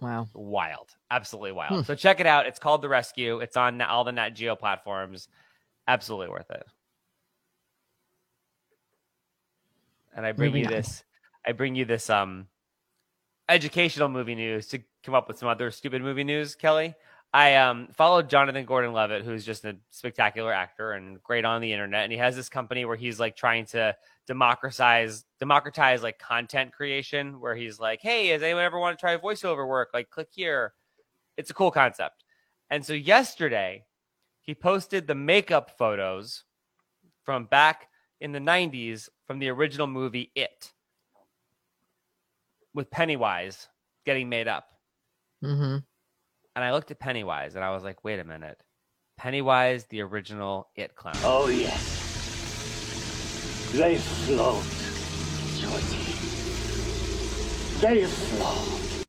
Wow. 0.00 0.28
wild, 0.34 0.90
absolutely 1.10 1.52
wild. 1.52 1.84
Hmm. 1.84 1.86
So 1.86 1.94
check 1.94 2.18
it 2.18 2.26
out. 2.26 2.46
It's 2.46 2.58
called 2.58 2.82
The 2.82 2.88
Rescue. 2.88 3.38
It's 3.38 3.56
on 3.56 3.80
all 3.80 4.02
the 4.02 4.10
Nat 4.12 4.30
Geo 4.30 4.56
platforms. 4.56 5.28
Absolutely 5.86 6.28
worth 6.28 6.50
it. 6.50 6.64
And 10.16 10.26
I 10.26 10.32
bring 10.32 10.48
Moving 10.50 10.62
you 10.62 10.66
on. 10.76 10.82
this. 10.82 11.04
I 11.46 11.52
bring 11.52 11.74
you 11.74 11.84
this 11.84 12.10
um 12.10 12.48
educational 13.48 14.08
movie 14.08 14.34
news 14.34 14.66
to 14.68 14.80
come 15.04 15.14
up 15.14 15.28
with 15.28 15.38
some 15.38 15.48
other 15.48 15.70
stupid 15.70 16.02
movie 16.02 16.24
news. 16.24 16.54
Kelly, 16.54 16.94
I 17.34 17.56
um 17.56 17.88
followed 17.94 18.28
Jonathan 18.28 18.66
Gordon-Levitt, 18.66 19.24
who's 19.24 19.44
just 19.44 19.64
a 19.64 19.76
spectacular 19.90 20.52
actor 20.52 20.92
and 20.92 21.22
great 21.22 21.44
on 21.44 21.62
the 21.62 21.72
internet, 21.72 22.04
and 22.04 22.12
he 22.12 22.18
has 22.18 22.36
this 22.36 22.50
company 22.50 22.84
where 22.84 22.96
he's 22.96 23.18
like 23.18 23.36
trying 23.36 23.64
to 23.66 23.96
democratize 24.26 25.24
democratize 25.38 26.02
like 26.02 26.18
content 26.18 26.72
creation 26.72 27.40
where 27.40 27.56
he's 27.56 27.80
like 27.80 28.00
hey 28.00 28.28
does 28.28 28.42
anyone 28.42 28.62
ever 28.62 28.78
want 28.78 28.96
to 28.96 29.00
try 29.00 29.16
voiceover 29.16 29.66
work? 29.66 29.90
Like 29.94 30.10
click 30.10 30.28
here. 30.30 30.74
It's 31.36 31.50
a 31.50 31.54
cool 31.54 31.70
concept. 31.70 32.24
And 32.70 32.84
so 32.84 32.92
yesterday 32.92 33.84
he 34.42 34.54
posted 34.54 35.06
the 35.06 35.14
makeup 35.14 35.70
photos 35.78 36.44
from 37.24 37.46
back 37.46 37.88
in 38.20 38.32
the 38.32 38.38
90s 38.38 39.08
from 39.26 39.38
the 39.38 39.48
original 39.48 39.86
movie 39.86 40.30
it 40.34 40.72
with 42.74 42.90
pennywise 42.90 43.68
getting 44.04 44.28
made 44.28 44.48
up. 44.48 44.68
Hmm 45.42 45.78
and 46.56 46.64
i 46.64 46.72
looked 46.72 46.90
at 46.90 46.98
pennywise 46.98 47.54
and 47.54 47.64
i 47.64 47.70
was 47.70 47.82
like 47.82 48.02
wait 48.04 48.18
a 48.18 48.24
minute 48.24 48.62
pennywise 49.16 49.84
the 49.86 50.00
original 50.00 50.68
it 50.76 50.94
clown 50.94 51.14
Oh, 51.24 51.48
yes. 51.48 51.98
They 53.72 53.96
float, 53.96 54.62
Georgie. 55.56 56.12
They 57.80 58.04
float. 58.04 59.06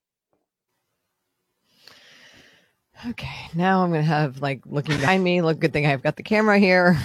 Okay. 3.10 3.50
Now 3.54 3.84
I'm 3.84 3.90
gonna 3.92 4.04
have 4.04 4.40
like 4.42 4.62
looking 4.66 4.98
behind 4.98 5.22
me. 5.22 5.42
Look, 5.42 5.60
good 5.60 5.74
thing 5.74 5.86
I've 5.86 6.02
got 6.02 6.16
the 6.16 6.24
camera 6.24 6.58
here. 6.60 6.98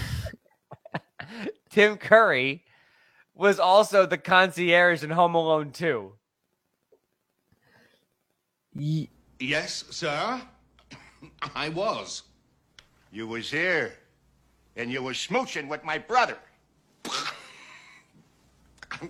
tim 1.70 1.96
curry 1.96 2.62
was 3.34 3.58
also 3.58 4.06
the 4.06 4.18
concierge 4.18 5.02
in 5.02 5.10
home 5.10 5.34
alone 5.34 5.70
2 5.72 6.12
Ye- 8.74 9.10
Yes, 9.40 9.84
sir. 9.90 10.40
I 11.54 11.68
was. 11.68 12.22
You 13.10 13.26
was 13.26 13.50
here, 13.50 13.94
and 14.76 14.90
you 14.92 15.02
was 15.02 15.16
smooching 15.16 15.68
with 15.68 15.82
my 15.84 15.98
brother. 15.98 16.36
I'm, 19.00 19.08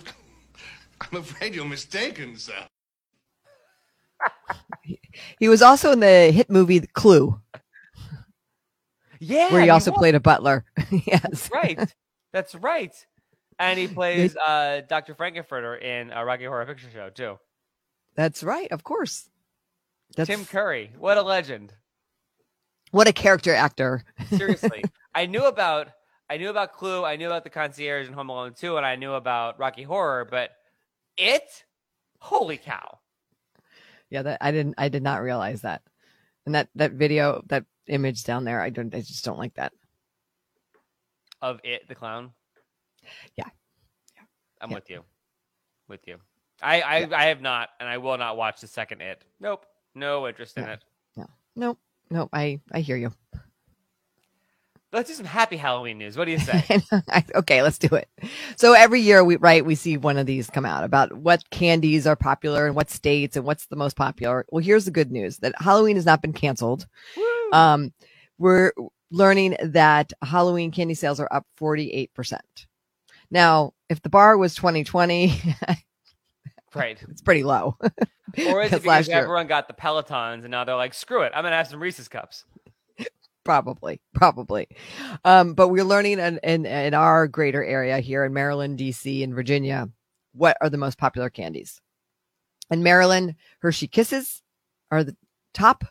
I'm 1.00 1.18
afraid 1.18 1.54
you're 1.54 1.64
mistaken, 1.64 2.36
sir. 2.36 2.66
He 5.40 5.48
was 5.48 5.62
also 5.62 5.90
in 5.92 6.00
the 6.00 6.30
hit 6.30 6.48
movie 6.48 6.80
Clue, 6.80 7.40
yeah 9.20 9.52
where 9.52 9.62
he 9.62 9.70
also 9.70 9.90
was. 9.90 9.98
played 9.98 10.14
a 10.14 10.20
butler. 10.20 10.64
yes. 10.90 11.50
right. 11.52 11.92
That's 12.32 12.54
right. 12.54 12.94
And 13.58 13.78
he 13.78 13.88
plays 13.88 14.36
uh, 14.46 14.82
Dr. 14.88 15.14
Frank-N-Furter 15.14 15.80
in 15.82 16.10
a 16.12 16.24
Rocky 16.24 16.44
Horror 16.44 16.66
Picture 16.66 16.88
Show 16.92 17.10
too. 17.10 17.38
That's 18.14 18.42
right. 18.42 18.70
Of 18.70 18.84
course. 18.84 19.28
That's 20.16 20.28
Tim 20.28 20.44
Curry, 20.44 20.92
what 20.98 21.16
a 21.18 21.22
legend! 21.22 21.72
what 22.90 23.06
a 23.08 23.12
character 23.12 23.54
actor. 23.54 24.04
Seriously, 24.30 24.84
I 25.14 25.26
knew 25.26 25.44
about 25.46 25.88
I 26.30 26.36
knew 26.36 26.50
about 26.50 26.72
Clue, 26.72 27.04
I 27.04 27.16
knew 27.16 27.26
about 27.26 27.44
the 27.44 27.50
concierge 27.50 28.06
in 28.08 28.12
Home 28.14 28.28
Alone 28.28 28.54
2, 28.54 28.76
and 28.76 28.84
I 28.84 28.96
knew 28.96 29.12
about 29.12 29.58
Rocky 29.58 29.82
Horror, 29.82 30.26
but 30.30 30.50
it, 31.16 31.64
holy 32.20 32.56
cow! 32.58 32.98
Yeah, 34.10 34.22
that 34.22 34.38
I 34.40 34.50
didn't. 34.52 34.74
I 34.78 34.88
did 34.88 35.02
not 35.02 35.22
realize 35.22 35.62
that. 35.62 35.82
And 36.46 36.54
that 36.54 36.68
that 36.76 36.92
video, 36.92 37.42
that 37.48 37.64
image 37.88 38.24
down 38.24 38.44
there, 38.44 38.60
I 38.60 38.70
don't. 38.70 38.94
I 38.94 39.00
just 39.00 39.24
don't 39.24 39.38
like 39.38 39.54
that. 39.54 39.72
Of 41.42 41.60
it, 41.62 41.86
the 41.88 41.94
clown. 41.94 42.32
Yeah. 43.36 43.44
yeah. 44.16 44.22
I'm 44.60 44.70
Yeah. 44.70 44.74
with 44.76 44.90
you, 44.90 45.04
with 45.88 46.00
you. 46.06 46.16
I 46.62 46.80
I, 46.80 47.08
I 47.12 47.24
have 47.26 47.40
not, 47.40 47.68
and 47.80 47.88
I 47.88 47.98
will 47.98 48.16
not 48.18 48.36
watch 48.36 48.60
the 48.60 48.66
second 48.66 49.02
it. 49.02 49.22
Nope, 49.40 49.66
no 49.94 50.26
interest 50.28 50.56
in 50.56 50.64
No. 50.64 50.72
it. 50.72 50.84
No, 51.16 51.26
nope. 51.56 51.78
Nope. 52.10 52.30
I 52.32 52.60
I 52.72 52.80
hear 52.80 52.96
you. 52.96 53.12
Let's 54.90 55.10
do 55.10 55.14
some 55.14 55.26
happy 55.26 55.58
Halloween 55.58 55.98
news. 55.98 56.16
What 56.16 56.24
do 56.24 56.30
you 56.30 56.38
say? 56.38 56.64
Okay, 57.34 57.62
let's 57.62 57.78
do 57.78 57.94
it. 57.94 58.08
So 58.56 58.72
every 58.72 59.00
year 59.02 59.22
we 59.22 59.36
right 59.36 59.64
we 59.64 59.74
see 59.74 59.98
one 59.98 60.16
of 60.16 60.24
these 60.26 60.48
come 60.48 60.64
out 60.64 60.82
about 60.82 61.12
what 61.12 61.48
candies 61.50 62.06
are 62.06 62.16
popular 62.16 62.66
in 62.66 62.74
what 62.74 62.88
states 62.90 63.36
and 63.36 63.44
what's 63.44 63.66
the 63.66 63.76
most 63.76 63.96
popular. 63.96 64.46
Well, 64.48 64.64
here's 64.64 64.86
the 64.86 64.90
good 64.90 65.12
news 65.12 65.38
that 65.38 65.54
Halloween 65.60 65.96
has 65.96 66.06
not 66.06 66.22
been 66.22 66.32
canceled. 66.32 66.86
Um, 67.52 67.92
we're 68.38 68.72
learning 69.10 69.56
that 69.62 70.12
Halloween 70.22 70.70
candy 70.70 70.94
sales 70.94 71.20
are 71.20 71.28
up 71.30 71.46
48%. 71.60 72.38
Now, 73.30 73.74
if 73.90 74.00
the 74.00 74.08
bar 74.08 74.38
was 74.38 74.54
2020, 74.54 75.34
Right. 76.78 77.02
it's 77.10 77.22
pretty 77.22 77.44
low. 77.44 77.76
Or 78.48 78.62
is 78.62 78.72
it 78.72 78.82
Because 78.82 79.08
year- 79.08 79.18
everyone 79.18 79.46
got 79.46 79.68
the 79.68 79.74
Pelotons 79.74 80.42
and 80.42 80.50
now 80.50 80.64
they're 80.64 80.76
like, 80.76 80.94
screw 80.94 81.22
it, 81.22 81.32
I'm 81.34 81.44
gonna 81.44 81.56
have 81.56 81.68
some 81.68 81.80
Reese's 81.82 82.08
cups. 82.08 82.44
probably, 83.44 84.00
probably. 84.14 84.68
Um, 85.24 85.54
but 85.54 85.68
we're 85.68 85.84
learning 85.84 86.18
in, 86.18 86.38
in, 86.42 86.66
in 86.66 86.94
our 86.94 87.26
greater 87.26 87.64
area 87.64 87.98
here 88.00 88.24
in 88.24 88.32
Maryland, 88.34 88.78
DC, 88.78 89.24
and 89.24 89.34
Virginia, 89.34 89.88
what 90.32 90.56
are 90.60 90.68
the 90.70 90.76
most 90.78 90.98
popular 90.98 91.30
candies. 91.30 91.80
In 92.70 92.82
Maryland, 92.82 93.34
Hershey 93.60 93.88
Kisses 93.88 94.42
are 94.90 95.02
the 95.02 95.16
top. 95.54 95.84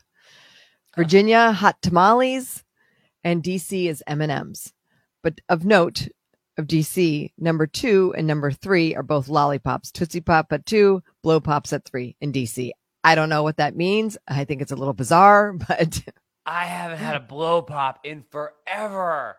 Virginia, 0.96 1.52
hot 1.52 1.82
tamales, 1.82 2.64
and 3.24 3.44
DC 3.44 3.88
is 3.90 4.04
M&Ms. 4.08 4.74
But 5.24 5.42
of 5.50 5.66
note, 5.66 6.08
of 6.58 6.68
DC, 6.68 7.32
number 7.38 7.68
two 7.68 8.14
and 8.18 8.26
number 8.28 8.52
three 8.52 8.96
are 8.96 9.04
both 9.04 9.28
lollipops. 9.30 9.92
Tootsie 9.92 10.22
Pop 10.22 10.52
at 10.52 10.66
two, 10.66 11.02
Blow 11.24 11.40
Pops 11.40 11.74
at 11.74 11.86
three 11.86 12.16
in 12.22 12.32
DC. 12.32 12.72
I 13.04 13.16
don't 13.16 13.30
know 13.30 13.44
what 13.44 13.58
that 13.58 13.76
means. 13.76 14.18
I 14.28 14.44
think 14.46 14.62
it's 14.62 14.72
a 14.72 14.76
little 14.76 14.94
bizarre, 14.94 15.54
but 15.68 16.02
I 16.46 16.66
haven't 16.66 16.98
had 17.00 17.16
a 17.16 17.20
blow 17.22 17.62
pop 17.62 18.00
in 18.04 18.24
forever. 18.32 19.38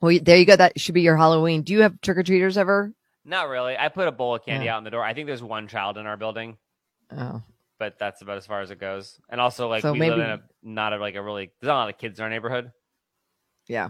well, 0.00 0.18
there 0.22 0.36
you 0.38 0.44
go. 0.46 0.56
That 0.56 0.78
should 0.80 0.94
be 0.94 1.02
your 1.02 1.16
Halloween. 1.16 1.62
Do 1.62 1.72
you 1.72 1.82
have 1.82 2.00
trick 2.00 2.18
or 2.18 2.22
treaters 2.22 2.58
ever? 2.58 2.92
Not 3.24 3.48
really. 3.48 3.76
I 3.76 3.88
put 3.88 4.08
a 4.08 4.12
bowl 4.12 4.34
of 4.36 4.44
candy 4.44 4.66
Yeah. 4.66 4.74
out 4.74 4.78
in 4.78 4.84
the 4.84 4.90
door. 4.90 5.02
I 5.04 5.12
think 5.14 5.26
there's 5.26 5.42
one 5.42 5.68
child 5.68 5.98
in 5.98 6.06
our 6.06 6.16
building, 6.16 6.56
Oh, 7.10 7.42
but 7.78 7.98
that's 7.98 8.22
about 8.22 8.38
as 8.38 8.46
far 8.46 8.60
as 8.62 8.70
it 8.70 8.80
goes. 8.80 9.20
And 9.28 9.40
also, 9.40 9.68
like, 9.68 9.82
So 9.82 9.92
we 9.92 9.98
maybe- 9.98 10.16
live 10.16 10.20
in 10.24 10.30
a 10.30 10.42
not 10.62 10.92
a 10.92 10.96
like 10.98 11.14
a 11.14 11.22
really 11.22 11.50
there's 11.60 11.68
not 11.68 11.76
a 11.76 11.80
lot 11.84 11.88
of 11.90 11.98
kids 11.98 12.18
in 12.18 12.22
our 12.24 12.30
neighborhood. 12.30 12.72
yeah. 13.66 13.88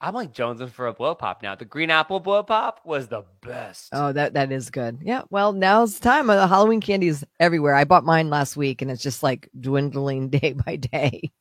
I'm 0.00 0.14
like 0.14 0.32
jonesing 0.32 0.70
for 0.70 0.86
a 0.86 0.92
blow 0.92 1.14
pop 1.16 1.42
now. 1.42 1.56
The 1.56 1.64
green 1.64 1.90
apple 1.90 2.20
blow 2.20 2.42
pop 2.44 2.80
was 2.84 3.08
the 3.08 3.24
best. 3.42 3.88
Oh, 3.92 4.12
that 4.12 4.34
that 4.34 4.52
is 4.52 4.70
good. 4.70 4.98
Yeah. 5.02 5.22
Well, 5.30 5.52
now's 5.52 5.98
the 5.98 6.04
time. 6.04 6.28
The 6.28 6.46
Halloween 6.46 6.80
candy 6.80 7.08
is 7.08 7.24
everywhere. 7.40 7.74
I 7.74 7.84
bought 7.84 8.04
mine 8.04 8.30
last 8.30 8.56
week, 8.56 8.80
and 8.80 8.90
it's 8.92 9.02
just 9.02 9.22
like 9.24 9.48
dwindling 9.58 10.28
day 10.30 10.52
by 10.52 10.76
day, 10.76 11.32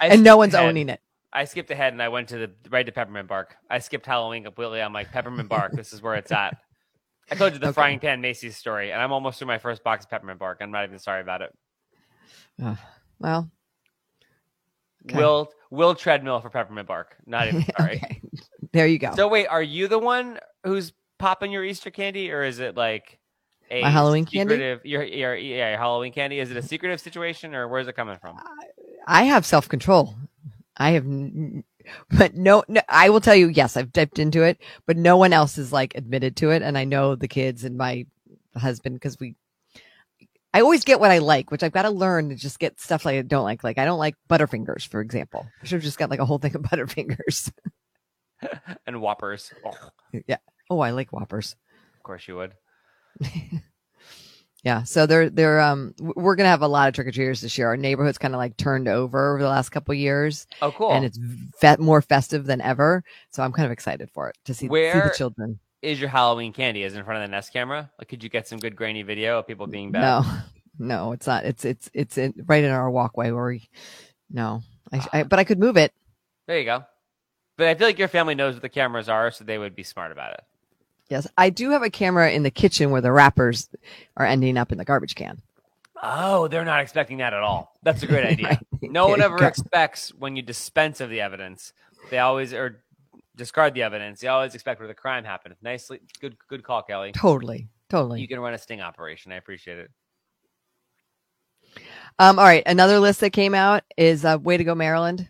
I 0.00 0.06
and 0.08 0.22
no 0.22 0.36
one's 0.36 0.54
ahead. 0.54 0.68
owning 0.68 0.88
it. 0.88 1.00
I 1.32 1.46
skipped 1.46 1.70
ahead 1.72 1.92
and 1.92 2.00
I 2.00 2.10
went 2.10 2.28
to 2.28 2.38
the 2.38 2.50
right 2.70 2.86
to 2.86 2.92
peppermint 2.92 3.26
bark. 3.26 3.56
I 3.68 3.80
skipped 3.80 4.06
Halloween 4.06 4.44
completely. 4.44 4.80
I'm 4.80 4.92
like 4.92 5.10
peppermint 5.10 5.48
bark. 5.48 5.72
this 5.74 5.92
is 5.92 6.00
where 6.00 6.14
it's 6.14 6.30
at. 6.30 6.56
I 7.30 7.34
told 7.34 7.54
you 7.54 7.58
the 7.58 7.66
Okay. 7.68 7.72
frying 7.74 7.98
pan 7.98 8.20
Macy's 8.20 8.56
story, 8.56 8.92
and 8.92 9.02
I'm 9.02 9.10
almost 9.10 9.38
through 9.38 9.48
my 9.48 9.58
first 9.58 9.82
box 9.82 10.04
of 10.04 10.10
peppermint 10.10 10.38
bark. 10.38 10.58
I'm 10.60 10.70
not 10.70 10.84
even 10.84 11.00
sorry 11.00 11.22
about 11.22 11.42
it. 11.42 11.52
Uh, 12.62 12.76
well, 13.18 13.50
Okay. 15.06 15.16
Will 15.18 15.50
Will 15.74 15.94
treadmill 15.94 16.40
for 16.40 16.50
peppermint 16.50 16.88
bark. 16.88 17.16
Not 17.26 17.48
even 17.48 17.64
sorry. 17.78 17.96
okay. 17.96 18.20
There 18.72 18.86
you 18.86 18.98
go. 18.98 19.14
So 19.14 19.28
wait, 19.28 19.46
are 19.46 19.62
you 19.62 19.88
the 19.88 19.98
one 19.98 20.38
who's 20.64 20.92
popping 21.18 21.52
your 21.52 21.64
Easter 21.64 21.90
candy, 21.90 22.30
or 22.32 22.42
is 22.42 22.58
it 22.58 22.76
like 22.76 23.18
a 23.70 23.82
My 23.82 23.90
Halloween 23.90 24.24
candy? 24.24 24.56
Your, 24.84 25.02
your 25.04 25.34
yeah, 25.36 25.70
your 25.70 25.78
Halloween 25.78 26.12
candy. 26.12 26.38
Is 26.40 26.50
it 26.50 26.56
a 26.56 26.62
secretive 26.62 27.00
situation, 27.00 27.54
or 27.54 27.68
where's 27.68 27.88
it 27.88 27.96
coming 27.96 28.18
from? 28.18 28.38
I 29.06 29.24
have 29.24 29.44
self 29.44 29.68
control. 29.68 30.14
I 30.76 30.90
have, 30.90 31.04
but 32.10 32.34
no, 32.34 32.64
no, 32.68 32.80
I 32.88 33.10
will 33.10 33.20
tell 33.20 33.34
you, 33.36 33.48
yes, 33.48 33.76
I've 33.76 33.92
dipped 33.92 34.18
into 34.18 34.42
it, 34.42 34.58
but 34.86 34.96
no 34.96 35.16
one 35.16 35.32
else 35.32 35.56
is 35.58 35.72
like 35.72 35.94
admitted 35.94 36.36
to 36.36 36.50
it. 36.50 36.62
And 36.62 36.76
I 36.76 36.84
know 36.84 37.14
the 37.14 37.28
kids 37.28 37.64
and 37.64 37.76
my 37.76 38.06
husband 38.56 38.96
because 38.96 39.18
we, 39.20 39.36
I 40.54 40.60
always 40.60 40.84
get 40.84 41.00
what 41.00 41.10
I 41.10 41.18
like, 41.18 41.50
which 41.50 41.62
I've 41.62 41.72
got 41.72 41.82
to 41.82 41.90
learn 41.90 42.28
to 42.30 42.36
just 42.36 42.58
get 42.60 42.80
stuff 42.80 43.04
like 43.04 43.16
I 43.16 43.22
don't 43.22 43.44
like. 43.44 43.64
Like 43.64 43.76
I 43.76 43.84
don't 43.84 43.98
like 43.98 44.14
Butterfingers, 44.30 44.86
for 44.86 45.00
example. 45.00 45.46
I 45.60 45.66
should 45.66 45.76
have 45.76 45.82
just 45.82 45.98
got 45.98 46.10
like 46.10 46.20
a 46.20 46.24
whole 46.24 46.38
thing 46.38 46.54
of 46.54 46.62
Butterfingers. 46.70 47.52
and 48.86 49.00
Whoppers. 49.00 49.52
Oh, 49.64 49.72
yeah. 50.26 50.36
Oh, 50.70 50.78
I 50.78 50.92
like 50.92 51.12
Whoppers. 51.12 51.56
Of 51.96 52.02
course 52.04 52.26
you 52.28 52.36
would. 52.36 52.54
Yeah. 54.64 54.84
So 54.84 55.04
they're, 55.04 55.28
they're, 55.28 55.60
um, 55.60 55.94
we're 56.00 56.36
going 56.36 56.46
to 56.46 56.50
have 56.50 56.62
a 56.62 56.68
lot 56.68 56.88
of 56.88 56.94
trick 56.94 57.06
or 57.06 57.12
treaters 57.12 57.42
this 57.42 57.58
year. 57.58 57.68
Our 57.68 57.76
neighborhood's 57.76 58.16
kind 58.16 58.34
of 58.34 58.38
like 58.38 58.56
turned 58.56 58.88
over 58.88 59.34
over 59.34 59.42
the 59.42 59.48
last 59.48 59.68
couple 59.68 59.92
years. 59.94 60.46
Oh, 60.62 60.72
cool. 60.72 60.90
and 60.90 61.04
it's 61.04 61.18
fe- 61.60 61.76
more 61.78 62.00
festive 62.00 62.46
than 62.46 62.62
ever. 62.62 63.04
So 63.30 63.42
I'm 63.42 63.52
kind 63.52 63.66
of 63.66 63.72
excited 63.72 64.10
for 64.10 64.30
it 64.30 64.38
to 64.46 64.54
see, 64.54 64.66
see 64.68 64.68
the 64.68 65.12
children. 65.14 65.58
Is 65.84 66.00
your 66.00 66.08
Halloween 66.08 66.52
candy? 66.52 66.82
Is 66.82 66.94
it 66.94 66.98
in 66.98 67.04
front 67.04 67.22
of 67.22 67.28
the 67.28 67.30
Nest 67.30 67.52
camera? 67.52 67.90
Like, 67.98 68.08
could 68.08 68.22
you 68.22 68.30
get 68.30 68.48
some 68.48 68.58
good 68.58 68.74
grainy 68.74 69.02
video 69.02 69.38
of 69.38 69.46
people 69.46 69.66
being 69.66 69.92
bad? 69.92 70.00
No, 70.00 70.24
no, 70.78 71.12
it's 71.12 71.26
not. 71.26 71.44
It's 71.44 71.64
it's 71.64 71.90
it's 71.92 72.16
in, 72.16 72.34
right 72.46 72.64
in 72.64 72.70
our 72.70 72.90
walkway 72.90 73.30
where 73.30 73.46
we. 73.46 73.68
No, 74.30 74.62
I, 74.92 75.06
I 75.12 75.22
but 75.24 75.38
I 75.38 75.44
could 75.44 75.58
move 75.58 75.76
it. 75.76 75.92
There 76.46 76.58
you 76.58 76.64
go. 76.64 76.84
But 77.56 77.68
I 77.68 77.74
feel 77.74 77.86
like 77.86 77.98
your 77.98 78.08
family 78.08 78.34
knows 78.34 78.54
what 78.54 78.62
the 78.62 78.68
cameras 78.68 79.08
are, 79.08 79.30
so 79.30 79.44
they 79.44 79.58
would 79.58 79.76
be 79.76 79.82
smart 79.82 80.10
about 80.10 80.32
it. 80.32 80.40
Yes, 81.10 81.26
I 81.36 81.50
do 81.50 81.70
have 81.70 81.82
a 81.82 81.90
camera 81.90 82.30
in 82.32 82.42
the 82.42 82.50
kitchen 82.50 82.90
where 82.90 83.02
the 83.02 83.12
wrappers 83.12 83.68
are 84.16 84.26
ending 84.26 84.56
up 84.56 84.72
in 84.72 84.78
the 84.78 84.84
garbage 84.84 85.14
can. 85.14 85.42
Oh, 86.02 86.48
they're 86.48 86.64
not 86.64 86.80
expecting 86.80 87.18
that 87.18 87.34
at 87.34 87.42
all. 87.42 87.72
That's 87.82 88.02
a 88.02 88.06
great 88.06 88.24
idea. 88.32 88.60
Right. 88.80 88.90
No 88.90 89.08
one 89.08 89.20
ever 89.20 89.44
expects 89.44 90.12
when 90.14 90.34
you 90.34 90.42
dispense 90.42 91.00
of 91.00 91.10
the 91.10 91.20
evidence. 91.20 91.72
They 92.10 92.18
always 92.18 92.52
or 92.52 92.82
discard 93.36 93.74
the 93.74 93.82
evidence. 93.82 94.22
You 94.22 94.30
always 94.30 94.54
expect 94.54 94.80
where 94.80 94.88
the 94.88 94.94
crime 94.94 95.24
happened. 95.24 95.56
Nicely, 95.62 96.00
good, 96.20 96.36
good 96.48 96.62
call, 96.62 96.82
Kelly. 96.82 97.12
Totally, 97.12 97.68
totally. 97.88 98.20
You 98.20 98.28
can 98.28 98.40
run 98.40 98.54
a 98.54 98.58
sting 98.58 98.80
operation. 98.80 99.32
I 99.32 99.36
appreciate 99.36 99.78
it. 99.78 99.90
Um, 102.18 102.38
all 102.38 102.44
right, 102.44 102.62
another 102.66 103.00
list 103.00 103.20
that 103.20 103.30
came 103.30 103.54
out 103.54 103.82
is 103.96 104.24
uh, 104.24 104.38
Way 104.40 104.56
to 104.56 104.64
Go 104.64 104.74
Maryland. 104.74 105.28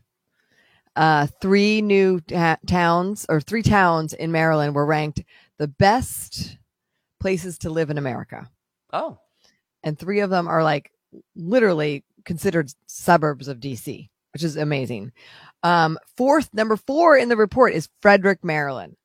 Uh, 0.96 1.26
three 1.40 1.82
new 1.82 2.20
ta- 2.20 2.58
towns 2.66 3.26
or 3.28 3.40
three 3.40 3.62
towns 3.62 4.12
in 4.12 4.30
Maryland 4.30 4.74
were 4.74 4.86
ranked 4.86 5.24
the 5.58 5.66
best 5.66 6.58
places 7.20 7.58
to 7.58 7.70
live 7.70 7.90
in 7.90 7.98
America. 7.98 8.48
Oh, 8.92 9.18
and 9.82 9.98
three 9.98 10.20
of 10.20 10.30
them 10.30 10.48
are 10.48 10.62
like 10.62 10.90
literally 11.34 12.04
considered 12.24 12.72
suburbs 12.86 13.48
of 13.48 13.60
DC, 13.60 14.08
which 14.34 14.42
is 14.42 14.56
amazing. 14.56 15.12
Um, 15.62 15.98
fourth, 16.16 16.52
number 16.52 16.76
four 16.76 17.16
in 17.16 17.28
the 17.30 17.36
report 17.36 17.72
is 17.72 17.88
Frederick, 18.02 18.44
Maryland. 18.44 18.96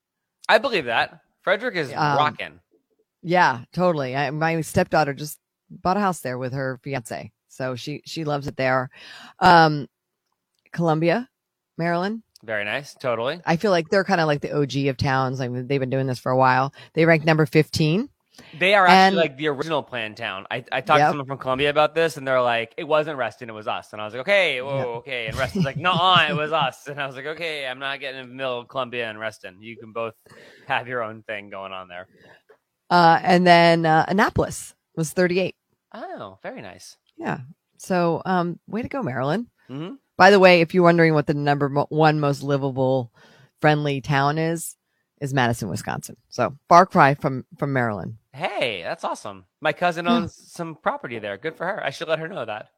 I 0.49 0.57
believe 0.57 0.85
that. 0.85 1.21
Frederick 1.43 1.75
is 1.75 1.89
Um, 1.91 2.17
rocking. 2.17 2.59
Yeah, 3.21 3.61
totally. 3.71 4.15
I, 4.15 4.29
my 4.31 4.59
stepdaughter 4.61 5.13
just 5.13 5.39
bought 5.69 5.97
a 5.97 6.01
house 6.01 6.19
there 6.19 6.37
with 6.37 6.53
her 6.53 6.79
fiance, 6.83 7.31
so 7.47 7.75
she 7.75 8.01
she 8.05 8.23
loves 8.25 8.47
it 8.47 8.57
there. 8.57 8.89
Um, 9.39 9.87
Columbia, 10.71 11.29
Maryland. 11.77 12.23
Very 12.43 12.63
nice. 12.65 12.93
Totally. 12.95 13.39
I 13.45 13.57
feel 13.57 13.71
like 13.71 13.89
they're 13.89 14.05
kind 14.05 14.21
of 14.21 14.27
like 14.27 14.41
the 14.41 14.55
OG 14.57 14.87
of 14.87 14.97
towns. 14.97 15.39
Like 15.39 15.51
they've 15.67 15.79
been 15.79 15.89
doing 15.89 16.07
this 16.07 16.19
for 16.19 16.31
a 16.31 16.37
while. 16.37 16.73
They 16.93 17.05
ranked 17.05 17.25
number 17.25 17.45
fifteen. 17.45 18.09
They 18.57 18.73
are 18.75 18.85
actually 18.87 19.07
And- 19.07 19.15
like 19.17 19.37
the 19.37 19.47
original 19.47 19.83
plan 19.83 20.15
town. 20.15 20.45
I, 20.51 20.63
I 20.71 20.81
talked 20.81 20.99
to 20.99 21.09
someone 21.09 21.25
from 21.27 21.37
Columbia 21.37 21.69
about 21.69 21.95
this, 21.95 22.17
and 22.17 22.27
they're 22.27 22.41
like, 22.41 22.73
"It 22.77 22.83
wasn't 22.85 23.17
Reston, 23.17 23.49
it 23.49 23.53
was 23.53 23.67
us." 23.67 23.93
And 23.93 24.01
I 24.01 24.05
was 24.05 24.13
like, 24.13 24.21
"Okay, 24.21 24.61
whoa, 24.61 24.77
Yep. 24.77 24.87
okay." 24.99 25.27
And 25.27 25.35
Reston's 25.37 25.65
like, 25.65 25.77
"No, 25.77 25.93
it 26.29 26.35
was 26.35 26.51
us." 26.51 26.87
And 26.87 26.99
I 27.01 27.05
was 27.07 27.15
like, 27.15 27.25
"Okay, 27.25 27.67
I'm 27.67 27.79
not 27.79 27.99
getting 27.99 28.21
in 28.21 28.29
the 28.29 28.35
middle 28.35 28.59
of 28.59 28.67
Columbia 28.67 29.09
and 29.09 29.19
Reston. 29.19 29.61
You 29.61 29.77
can 29.77 29.91
both 29.93 30.15
have 30.67 30.87
your 30.87 31.03
own 31.03 31.23
thing 31.23 31.49
going 31.49 31.71
on 31.73 31.87
there." 31.87 32.07
Uh, 32.89 33.19
and 33.23 33.45
then 33.45 33.85
uh, 33.85 34.05
Annapolis 34.07 34.73
was 34.95 35.11
thirty-eight. 35.11 35.55
Oh, 35.93 36.39
very 36.43 36.61
nice. 36.61 36.97
Yeah. 37.17 37.39
So, 37.77 38.21
um, 38.25 38.59
way 38.67 38.81
to 38.81 38.87
go, 38.89 39.01
Maryland. 39.03 39.47
hmm 39.67 39.93
By 40.17 40.31
the 40.31 40.39
way, 40.39 40.61
if 40.61 40.73
you're 40.73 40.83
wondering 40.83 41.13
what 41.13 41.27
the 41.27 41.33
number 41.33 41.69
one 41.89 42.19
most 42.19 42.43
livable, 42.43 43.11
friendly 43.61 44.01
town 44.01 44.37
is, 44.37 44.75
is 45.19 45.33
Madison, 45.33 45.69
Wisconsin. 45.69 46.17
So 46.29 46.55
far 46.67 46.85
cry 46.85 47.13
from 47.15 47.45
from 47.57 47.73
Maryland. 47.73 48.17
Hey, 48.33 48.81
that's 48.83 49.03
awesome. 49.03 49.45
My 49.61 49.73
cousin 49.73 50.07
owns 50.07 50.33
some 50.35 50.75
property 50.75 51.19
there. 51.19 51.37
Good 51.37 51.55
for 51.55 51.65
her. 51.65 51.83
I 51.83 51.89
should 51.89 52.07
let 52.07 52.19
her 52.19 52.27
know 52.27 52.45
that. 52.45 52.69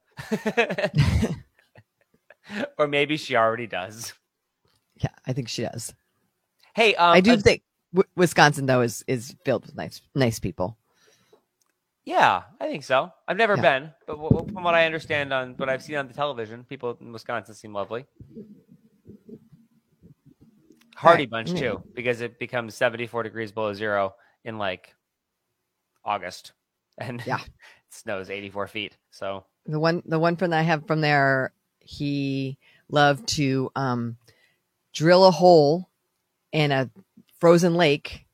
or 2.77 2.87
maybe 2.87 3.17
she 3.17 3.35
already 3.35 3.67
does. 3.67 4.13
Yeah, 4.97 5.09
I 5.27 5.33
think 5.33 5.47
she 5.49 5.63
does. 5.63 5.93
Hey, 6.73 6.95
um, 6.95 7.13
I 7.13 7.21
do 7.21 7.33
uh, 7.33 7.37
think 7.37 7.63
w- 7.93 8.07
Wisconsin 8.15 8.65
though 8.65 8.81
is 8.81 9.03
is 9.07 9.35
filled 9.45 9.65
with 9.65 9.75
nice 9.75 10.01
nice 10.15 10.39
people. 10.39 10.77
Yeah, 12.05 12.43
I 12.59 12.65
think 12.67 12.83
so. 12.83 13.11
I've 13.27 13.37
never 13.37 13.55
Yeah. 13.55 13.61
been, 13.61 13.91
but 14.07 14.15
w- 14.17 14.47
from 14.51 14.63
what 14.63 14.73
I 14.73 14.85
understand 14.85 15.31
on 15.31 15.53
what 15.57 15.69
I've 15.69 15.83
seen 15.83 15.97
on 15.97 16.07
the 16.07 16.13
television, 16.15 16.63
people 16.63 16.97
in 16.99 17.11
Wisconsin 17.11 17.53
seem 17.53 17.73
lovely. 17.73 18.05
Hardy 21.01 21.23
Right. 21.23 21.29
bunch 21.31 21.49
Yeah. 21.51 21.59
too, 21.59 21.83
because 21.95 22.21
it 22.21 22.37
becomes 22.37 22.75
74 22.75 23.23
degrees 23.23 23.51
below 23.51 23.73
zero 23.73 24.13
in 24.43 24.57
like 24.59 24.93
August, 26.05 26.53
and 26.99 27.23
Yeah. 27.25 27.41
it 27.41 27.49
snows 27.89 28.29
84 28.29 28.67
feet. 28.67 28.97
So 29.09 29.45
The 29.65 29.79
one 29.79 30.03
the 30.05 30.19
one 30.19 30.35
friend 30.35 30.53
I 30.53 30.61
have 30.61 30.85
from 30.85 31.01
there, 31.01 31.53
he 31.79 32.57
loved 32.89 33.27
to 33.29 33.71
um, 33.75 34.17
drill 34.93 35.25
a 35.25 35.31
hole 35.31 35.89
in 36.51 36.71
a 36.71 36.89
frozen 37.39 37.73
lake 37.75 38.25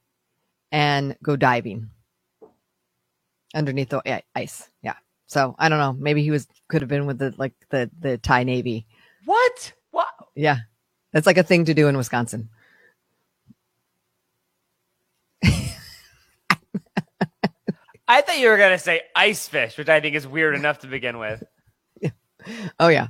and 0.71 1.15
go 1.23 1.36
diving 1.38 1.89
underneath 3.56 3.89
the 3.89 4.23
ice. 4.36 4.69
Yeah. 4.82 4.95
So 5.27 5.56
I 5.58 5.69
don't 5.69 5.80
know. 5.80 5.93
Maybe 5.93 6.21
he 6.23 6.32
was 6.32 6.47
could 6.67 6.82
have 6.82 6.89
been 6.89 7.06
with 7.06 7.19
the 7.19 7.34
like 7.38 7.53
the 7.69 7.89
the 7.99 8.17
Thai 8.17 8.43
Navy. 8.43 8.86
What? 9.25 9.73
What? 9.91 10.08
Yeah. 10.36 10.58
That's 11.13 11.27
like 11.27 11.38
a 11.38 11.43
thing 11.43 11.65
to 11.65 11.73
do 11.73 11.88
in 11.88 11.95
Wisconsin. 11.97 12.49
I 18.07 18.21
thought 18.21 18.39
you 18.39 18.49
were 18.49 18.57
gonna 18.57 18.79
say 18.79 19.01
ice 19.15 19.47
fish, 19.47 19.77
which 19.77 19.89
I 19.89 19.99
think 19.99 20.15
is 20.15 20.25
weird 20.27 20.55
enough 20.55 20.79
to 20.79 20.87
begin 20.87 21.17
with. 21.19 21.43
Oh 22.79 22.87
yeah. 22.87 23.07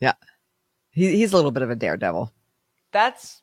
Yeah. 0.00 0.14
He, 0.90 1.16
he's 1.18 1.32
a 1.32 1.36
little 1.36 1.52
bit 1.52 1.62
of 1.62 1.70
a 1.70 1.76
daredevil. 1.76 2.32
That's 2.90 3.40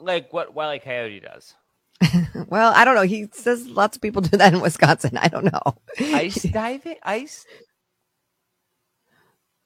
like 0.00 0.32
what 0.32 0.52
Wile 0.52 0.74
E. 0.74 0.78
Coyote 0.80 1.20
does. 1.20 1.54
Well, 2.48 2.72
I 2.74 2.84
don't 2.84 2.96
know. 2.96 3.02
He 3.02 3.28
says 3.32 3.68
lots 3.68 3.96
of 3.96 4.02
people 4.02 4.22
do 4.22 4.36
that 4.38 4.52
in 4.52 4.60
Wisconsin. 4.60 5.16
I 5.18 5.28
don't 5.28 5.44
know. 5.44 5.60
Ice 6.00 6.42
diving? 6.52 6.96
Ice? 7.04 7.46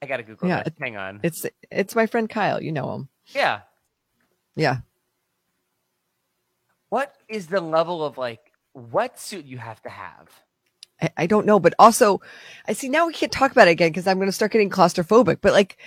I 0.01 0.05
gotta 0.05 0.21
Google 0.23 0.47
Yeah, 0.49 0.61
this. 0.61 0.73
Hang 0.79 0.97
on. 0.97 1.21
It's 1.23 1.45
it's 1.71 1.95
my 1.95 2.05
friend 2.05 2.29
Kyle. 2.29 2.61
You 2.61 2.71
know 2.71 2.93
him. 2.93 3.09
yeah. 3.33 3.61
Yeah. 4.55 4.79
What 6.89 7.13
is 7.27 7.47
the 7.47 7.61
level 7.61 8.05
of 8.05 8.19
like 8.19 8.44
wetsuit 8.75 9.47
you 9.47 9.57
have 9.57 9.81
to 9.83 9.89
have? 9.89 10.29
I, 11.01 11.09
I 11.17 11.27
don't 11.27 11.45
know, 11.45 11.59
but 11.59 11.73
also 11.79 12.21
I 12.67 12.73
see 12.73 12.89
now 12.89 13.07
we 13.07 13.13
can't 13.13 13.31
talk 13.31 13.51
about 13.51 13.67
it 13.67 13.71
again 13.71 13.89
because 13.89 14.07
I'm 14.07 14.17
going 14.17 14.27
to 14.27 14.33
start 14.33 14.51
getting 14.51 14.69
claustrophobic. 14.69 15.39
But 15.41 15.53
like, 15.53 15.77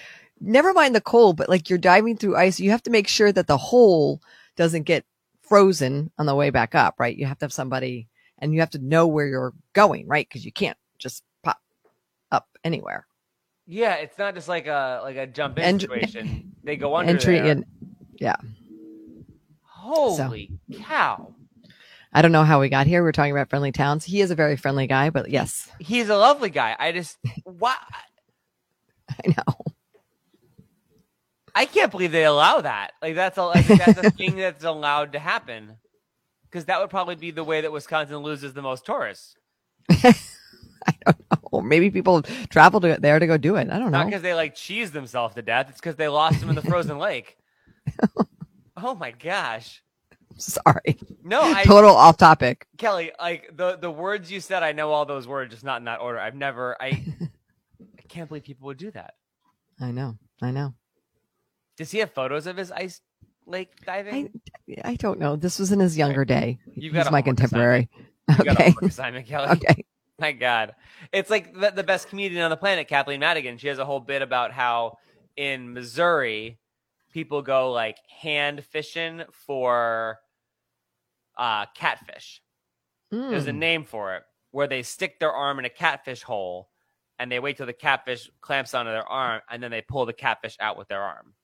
never 0.41 0.73
mind 0.73 0.95
the 0.95 1.01
cold, 1.01 1.37
but 1.37 1.49
like 1.49 1.69
you're 1.69 1.79
diving 1.79 2.17
through 2.17 2.37
ice, 2.37 2.61
you 2.61 2.71
have 2.71 2.83
to 2.85 2.91
make 2.91 3.09
sure 3.09 3.33
that 3.33 3.47
the 3.47 3.57
hole 3.57 4.23
doesn't 4.57 4.83
get 4.85 5.05
frozen 5.43 6.11
on 6.19 6.27
the 6.27 6.35
way 6.35 6.51
back 6.51 6.75
up, 6.75 6.97
right? 6.99 7.17
You 7.17 7.27
have 7.27 7.39
to 7.39 7.45
have 7.45 7.53
somebody 7.53 8.09
and 8.39 8.53
you 8.53 8.61
have 8.61 8.71
to 8.71 8.79
know 8.79 9.07
where 9.07 9.27
you're 9.27 9.55
going, 9.73 10.07
right? 10.07 10.29
Because 10.29 10.45
you 10.45 10.53
can't 10.53 10.77
just 10.99 11.23
pop 11.43 11.61
up 12.31 12.49
anywhere. 12.65 13.07
Yeah, 13.67 13.95
it's 13.95 14.19
not 14.19 14.35
just 14.35 14.49
like 14.49 14.67
a 14.67 15.01
like 15.03 15.17
a 15.17 15.27
jump 15.27 15.59
in 15.59 15.65
Ent- 15.65 15.83
situation. 15.83 16.53
They 16.65 16.77
go 16.77 16.97
under 16.97 17.13
Entry 17.13 17.37
there. 17.37 17.47
in, 17.47 17.65
yeah. 18.17 18.37
Holy 19.63 20.51
cow! 20.81 21.35
I 22.13 22.23
don't 22.23 22.33
know 22.33 22.45
how 22.45 22.61
we 22.61 22.69
got 22.69 22.87
here. 22.87 23.03
We're 23.03 23.13
talking 23.13 23.33
about 23.33 23.51
friendly 23.51 23.73
towns. 23.73 24.05
He 24.05 24.21
is 24.21 24.31
a 24.31 24.35
very 24.35 24.57
friendly 24.57 24.87
guy, 24.87 25.11
but 25.11 25.31
yes, 25.31 25.71
He's 25.79 26.09
a 26.09 26.17
lovely 26.17 26.51
guy. 26.51 26.75
I 26.79 26.93
just 26.93 27.19
what 27.45 27.79
I 29.11 29.29
know. 29.29 29.55
I 31.55 31.65
can't 31.65 31.91
believe 31.91 32.13
they 32.13 32.25
allow 32.25 32.61
that. 32.61 32.93
Like 33.03 33.15
that's 33.15 33.37
a 33.37 33.43
like, 33.45 33.67
that's 33.67 33.99
a 33.99 34.11
thing 34.11 34.37
that's 34.37 34.65
allowed 34.65 35.13
to 35.13 35.19
happen. 35.19 35.77
Because 36.45 36.65
that 36.67 36.81
would 36.81 36.89
probably 36.89 37.17
be 37.17 37.31
the 37.31 37.45
way 37.45 37.61
that 37.61 37.73
Wisconsin 37.73 38.19
loses 38.19 38.55
the 38.55 38.63
most 38.63 38.87
tourists. 38.87 39.37
I 39.91 40.15
don't 41.05 41.53
know. 41.53 41.61
Maybe 41.61 41.91
people 41.91 42.23
travel 42.49 42.81
to 42.81 42.97
there 42.99 43.19
to 43.19 43.27
go 43.27 43.37
do 43.37 43.57
it. 43.57 43.69
I 43.71 43.79
don't 43.79 43.91
know. 43.91 43.99
Not 43.99 44.07
because 44.07 44.23
they 44.23 44.35
like 44.35 44.55
cheese 44.55 44.93
themselves 44.93 45.35
to 45.35 45.43
death. 45.43 45.69
It's 45.69 45.81
because 45.81 45.97
they 45.97 46.09
lost 46.09 46.43
him 46.43 46.49
in 46.49 46.55
the 46.55 46.63
frozen 46.63 46.99
lake. 46.99 47.37
Oh 48.77 48.95
my 48.95 49.11
gosh! 49.11 49.83
Sorry. 50.43 50.99
No, 51.25 51.43
I 51.43 51.65
Total 51.65 51.91
off 51.95 52.17
topic. 52.17 52.67
Kelly, 52.79 53.13
like 53.21 53.51
the 53.57 53.77
the 53.77 53.91
words 53.91 54.31
you 54.31 54.41
said, 54.41 54.63
I 54.63 54.73
know 54.73 54.91
all 54.93 55.05
those 55.07 55.27
words, 55.27 55.53
just 55.53 55.65
not 55.65 55.81
in 55.81 55.85
that 55.87 56.01
order. 56.01 56.19
I've 56.19 56.35
never, 56.35 56.77
I, 56.81 56.87
I 57.99 58.03
can't 58.09 58.29
believe 58.29 58.45
people 58.45 58.67
would 58.67 58.79
do 58.79 58.91
that. 58.93 59.15
I 59.81 59.91
know. 59.91 60.17
I 60.43 60.51
know. 60.51 60.75
Does 61.77 61.91
he 61.91 61.99
have 61.99 62.13
photos 62.13 62.47
of 62.47 62.57
his 62.57 62.73
ice 62.73 63.01
lake 63.47 63.71
diving? 63.85 64.41
I 64.85 64.95
don't 64.97 65.19
know. 65.21 65.37
This 65.37 65.59
was 65.59 65.73
in 65.73 65.81
his 65.81 65.97
younger 65.97 66.25
day. 66.25 66.59
You've 66.75 66.95
got 66.95 67.07
a 67.07 67.11
my 67.11 67.23
contemporary. 67.23 67.89
You 68.45 68.51
Okay. 68.51 68.75
assignment, 68.83 69.27
Kelly. 69.29 69.49
Okay. 69.51 69.85
My 70.21 70.33
God, 70.33 70.75
it's 71.13 71.31
like 71.31 71.55
the, 71.55 71.71
the 71.71 71.85
best 71.85 72.09
comedian 72.09 72.43
on 72.43 72.51
the 72.51 72.57
planet, 72.57 72.89
Kathleen 72.89 73.21
Madigan. 73.21 73.57
She 73.57 73.69
has 73.69 73.79
a 73.79 73.85
whole 73.85 74.01
bit 74.01 74.21
about 74.21 74.51
how 74.51 74.99
in 75.37 75.73
Missouri, 75.73 76.59
people 77.13 77.41
go 77.41 77.71
like 77.71 77.97
hand 78.21 78.65
fishing 78.65 79.23
for 79.47 80.19
uh, 81.39 81.67
catfish. 81.75 82.43
There's 83.11 83.47
a 83.47 83.53
Mm. 83.53 83.57
name 83.57 83.85
for 83.85 84.17
it 84.17 84.25
where 84.51 84.67
they 84.67 84.83
stick 84.83 85.19
their 85.19 85.33
arm 85.33 85.59
in 85.59 85.65
a 85.65 85.71
catfish 85.71 86.23
hole 86.23 86.69
and 87.19 87.33
they 87.33 87.39
wait 87.41 87.57
till 87.57 87.67
the 87.67 87.73
catfish 87.73 88.31
clamps 88.41 88.75
onto 88.75 88.91
their 88.91 89.07
arm 89.09 89.41
and 89.51 89.63
then 89.63 89.71
they 89.71 89.81
pull 89.81 90.05
the 90.05 90.13
catfish 90.13 90.57
out 90.61 90.77
with 90.77 90.89
their 90.89 91.03
arm. 91.03 91.35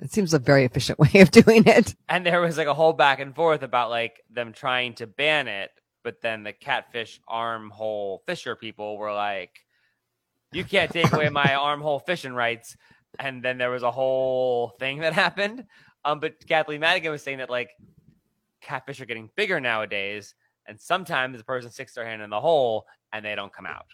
It 0.00 0.12
seems 0.12 0.34
a 0.34 0.38
very 0.38 0.64
efficient 0.64 0.98
way 0.98 1.20
of 1.20 1.30
doing 1.30 1.64
it. 1.66 1.94
And 2.08 2.24
there 2.24 2.40
was 2.40 2.56
like 2.56 2.66
a 2.66 2.74
whole 2.74 2.92
back 2.92 3.20
and 3.20 3.34
forth 3.34 3.62
about 3.62 3.90
like 3.90 4.20
them 4.30 4.52
trying 4.52 4.94
to 4.94 5.06
ban 5.06 5.48
it, 5.48 5.70
but 6.04 6.20
then 6.22 6.42
the 6.42 6.52
catfish 6.52 7.20
armhole 7.28 8.22
fisher 8.26 8.56
people 8.56 8.96
were 8.98 9.12
like, 9.12 9.50
"You 10.52 10.64
can't 10.64 10.90
take 10.90 11.12
away 11.12 11.28
my 11.28 11.54
armhole 11.54 11.98
fishing 12.00 12.32
rights." 12.32 12.76
And 13.18 13.42
then 13.42 13.58
there 13.58 13.70
was 13.70 13.82
a 13.82 13.90
whole 13.90 14.70
thing 14.78 15.00
that 15.00 15.12
happened. 15.24 15.66
Um, 16.04 16.20
but 16.20 16.46
Kathleen 16.46 16.80
Madigan 16.80 17.12
was 17.12 17.22
saying 17.22 17.38
that 17.38 17.50
like 17.50 17.70
catfish 18.60 19.00
are 19.00 19.06
getting 19.06 19.30
bigger 19.36 19.60
nowadays, 19.60 20.34
and 20.66 20.80
sometimes 20.80 21.38
the 21.38 21.44
person 21.44 21.70
sticks 21.70 21.94
their 21.94 22.06
hand 22.06 22.22
in 22.22 22.30
the 22.30 22.40
hole 22.40 22.86
and 23.12 23.24
they 23.24 23.34
don't 23.34 23.52
come 23.52 23.66
out 23.66 23.86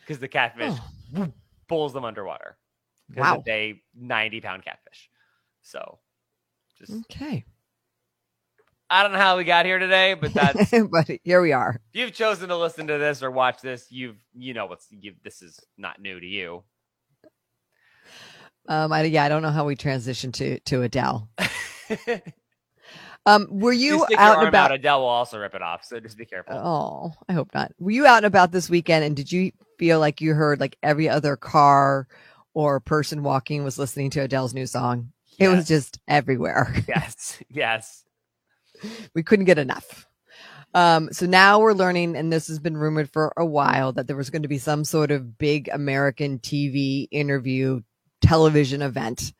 because 0.00 0.18
the 0.18 0.28
catfish 0.28 0.74
whoop, 1.12 1.32
pulls 1.68 1.92
them 1.92 2.04
underwater. 2.04 2.56
Wow. 3.14 3.42
a 3.46 3.80
ninety 3.94 4.40
pound 4.40 4.64
catfish. 4.64 5.10
So 5.62 5.98
just 6.78 6.92
Okay. 7.10 7.44
I 8.88 9.02
don't 9.02 9.12
know 9.12 9.18
how 9.18 9.38
we 9.38 9.44
got 9.44 9.64
here 9.64 9.78
today, 9.78 10.14
but 10.14 10.34
that's 10.34 10.70
but 10.90 11.08
here 11.24 11.40
we 11.40 11.52
are. 11.52 11.80
if 11.94 12.00
you've 12.00 12.12
chosen 12.12 12.48
to 12.50 12.56
listen 12.56 12.86
to 12.88 12.98
this 12.98 13.22
or 13.22 13.30
watch 13.30 13.62
this, 13.62 13.90
you've 13.90 14.22
you 14.34 14.52
know 14.54 14.66
what's 14.66 14.86
you, 14.90 15.14
this 15.24 15.40
is 15.40 15.58
not 15.78 16.00
new 16.00 16.20
to 16.20 16.26
you. 16.26 16.62
Um, 18.68 18.92
I, 18.92 19.02
yeah, 19.04 19.24
I 19.24 19.28
don't 19.28 19.42
know 19.42 19.50
how 19.50 19.64
we 19.64 19.76
transitioned 19.76 20.34
to 20.34 20.60
to 20.60 20.82
Adele. 20.82 21.28
um, 23.26 23.48
were 23.50 23.72
You, 23.72 24.06
you 24.08 24.16
out 24.18 24.38
and 24.40 24.48
about? 24.48 24.70
out, 24.70 24.76
Adele 24.78 25.00
will 25.00 25.08
also 25.08 25.38
rip 25.38 25.54
it 25.54 25.62
off. 25.62 25.84
So 25.84 26.00
just 26.00 26.18
be 26.18 26.26
careful. 26.26 26.54
Oh, 26.56 27.12
I 27.28 27.32
hope 27.32 27.54
not. 27.54 27.72
Were 27.78 27.90
you 27.90 28.06
out 28.06 28.18
and 28.18 28.26
about 28.26 28.52
this 28.52 28.70
weekend 28.70 29.04
and 29.04 29.16
did 29.16 29.30
you 29.32 29.52
feel 29.78 30.00
like 30.00 30.20
you 30.20 30.34
heard 30.34 30.60
like 30.60 30.76
every 30.82 31.08
other 31.08 31.36
car 31.36 32.08
or 32.54 32.80
person 32.80 33.22
walking 33.22 33.64
was 33.64 33.78
listening 33.78 34.10
to 34.10 34.20
Adele's 34.20 34.54
new 34.54 34.66
song? 34.66 35.12
It 35.38 35.48
was 35.48 35.66
just 35.66 35.98
everywhere. 36.08 36.74
yes, 36.88 37.42
yes. 37.50 38.04
we 39.14 39.22
couldn't 39.22 39.46
get 39.46 39.58
enough. 39.58 40.06
Um, 40.74 41.10
so 41.12 41.26
now 41.26 41.60
we're 41.60 41.74
learning, 41.74 42.16
and 42.16 42.32
this 42.32 42.48
has 42.48 42.58
been 42.58 42.76
rumored 42.76 43.10
for 43.10 43.32
a 43.36 43.44
while, 43.44 43.92
that 43.92 44.06
there 44.06 44.16
was 44.16 44.30
going 44.30 44.42
to 44.42 44.48
be 44.48 44.58
some 44.58 44.84
sort 44.84 45.10
of 45.10 45.36
big 45.38 45.68
American 45.68 46.38
TV 46.38 47.08
interview 47.10 47.80
television 48.22 48.82
event. 48.82 49.32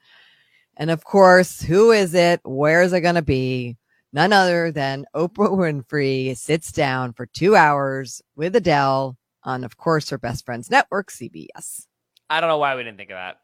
And 0.76 0.90
of 0.90 1.04
course, 1.04 1.60
who 1.60 1.92
is 1.92 2.14
it? 2.14 2.40
Where 2.44 2.82
is 2.82 2.92
it 2.92 3.00
going 3.00 3.16
to 3.16 3.22
be? 3.22 3.76
None 4.12 4.32
other 4.32 4.70
than 4.70 5.06
Oprah 5.14 5.50
Winfrey 5.50 6.36
sits 6.36 6.70
down 6.72 7.12
for 7.12 7.26
two 7.26 7.56
hours 7.56 8.20
with 8.36 8.54
Adele 8.54 9.16
on, 9.42 9.64
of 9.64 9.76
course, 9.76 10.10
her 10.10 10.18
best 10.18 10.44
friend's 10.44 10.70
network, 10.70 11.10
CBS. 11.10 11.86
I 12.28 12.40
don't 12.40 12.48
know 12.48 12.58
why 12.58 12.76
we 12.76 12.84
didn't 12.84 12.98
think 12.98 13.10
of 13.10 13.16
that. 13.16 13.38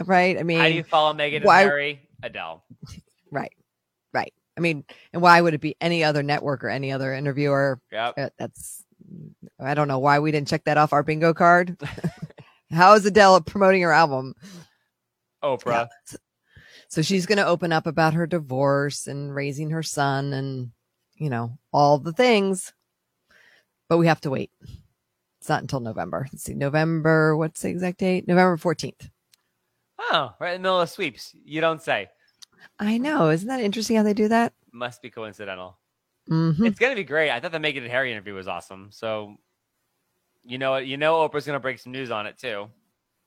Right? 0.06 0.38
I 0.38 0.42
mean, 0.42 0.58
How 0.60 0.68
do 0.68 0.74
you 0.74 0.82
follow 0.84 1.14
Meghan 1.14 1.36
and 1.36 1.50
Harry? 1.50 2.08
Adele. 2.22 2.64
Right. 3.30 3.54
Right. 4.12 4.34
I 4.58 4.60
mean, 4.60 4.84
and 5.14 5.22
why 5.22 5.40
would 5.40 5.54
it 5.54 5.62
be 5.62 5.74
any 5.80 6.04
other 6.04 6.22
network 6.22 6.62
or 6.62 6.68
any 6.68 6.92
other 6.92 7.14
interviewer? 7.14 7.80
Yep. 7.90 8.14
Uh, 8.18 8.28
That's, 8.38 8.84
I 9.58 9.72
don't 9.72 9.88
know 9.88 10.00
why 10.00 10.18
we 10.18 10.30
didn't 10.30 10.48
check 10.48 10.64
that 10.64 10.76
off 10.76 10.92
our 10.92 11.02
bingo 11.02 11.32
card. 11.32 11.80
How 12.70 12.92
is 12.92 13.06
Adele 13.06 13.40
promoting 13.40 13.80
her 13.80 13.92
album? 13.92 14.34
Oprah. 15.42 15.88
So 16.92 17.00
she's 17.00 17.24
going 17.24 17.38
to 17.38 17.46
open 17.46 17.72
up 17.72 17.86
about 17.86 18.12
her 18.12 18.26
divorce 18.26 19.06
and 19.06 19.34
raising 19.34 19.70
her 19.70 19.82
son 19.82 20.34
and, 20.34 20.72
you 21.16 21.30
know, 21.30 21.56
all 21.72 21.96
the 21.96 22.12
things. 22.12 22.74
But 23.88 23.96
we 23.96 24.08
have 24.08 24.20
to 24.20 24.30
wait. 24.30 24.50
It's 25.40 25.48
not 25.48 25.62
until 25.62 25.80
November. 25.80 26.28
Let's 26.30 26.42
see. 26.42 26.52
November, 26.52 27.34
what's 27.34 27.62
the 27.62 27.70
exact 27.70 28.00
date? 28.00 28.28
November 28.28 28.58
14th. 28.58 29.08
Oh, 29.98 30.34
right 30.38 30.54
in 30.54 30.60
the 30.60 30.68
middle 30.68 30.82
of 30.82 30.90
sweeps. 30.90 31.34
You 31.46 31.62
don't 31.62 31.80
say. 31.80 32.10
I 32.78 32.98
know. 32.98 33.30
Isn't 33.30 33.48
that 33.48 33.60
interesting 33.60 33.96
how 33.96 34.02
they 34.02 34.12
do 34.12 34.28
that? 34.28 34.52
Must 34.70 35.00
be 35.00 35.08
coincidental. 35.08 35.78
Mm-hmm. 36.28 36.66
It's 36.66 36.78
gonna 36.78 36.94
be 36.94 37.04
great. 37.04 37.30
I 37.30 37.40
thought 37.40 37.52
the 37.52 37.58
Meghan 37.58 37.78
and 37.78 37.90
Harry 37.90 38.12
interview 38.12 38.34
was 38.34 38.48
awesome. 38.48 38.90
So, 38.92 39.38
you 40.42 40.58
know? 40.58 40.76
You 40.76 40.98
know 40.98 41.26
Oprah's 41.26 41.46
gonna 41.46 41.58
break 41.58 41.78
some 41.78 41.92
news 41.92 42.10
on 42.10 42.26
it 42.26 42.36
too. 42.36 42.68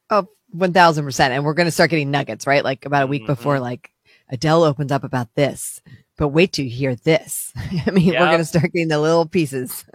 Oh, 0.10 0.28
1000%. 0.56 1.20
And 1.30 1.46
we're 1.46 1.54
going 1.54 1.68
to 1.68 1.72
start 1.72 1.90
getting 1.90 2.12
nuggets, 2.12 2.48
right? 2.48 2.64
Like 2.64 2.86
about 2.86 3.04
a 3.04 3.08
week 3.08 3.24
mm-hmm. 3.24 3.34
before, 3.34 3.60
like 3.60 3.92
Adele 4.30 4.64
opens 4.64 4.92
up 4.92 5.04
about 5.04 5.34
this, 5.36 5.82
but 6.18 6.30
wait 6.30 6.54
till 6.54 6.66
you 6.66 6.72
hear 6.72 6.96
this. 6.96 7.52
I 7.88 7.92
mean, 7.92 8.08
we're 8.14 8.20
going 8.20 8.38
to 8.38 8.46
start 8.46 8.72
getting 8.74 8.88
the 8.88 9.00
little 9.00 9.26
pieces. 9.26 9.86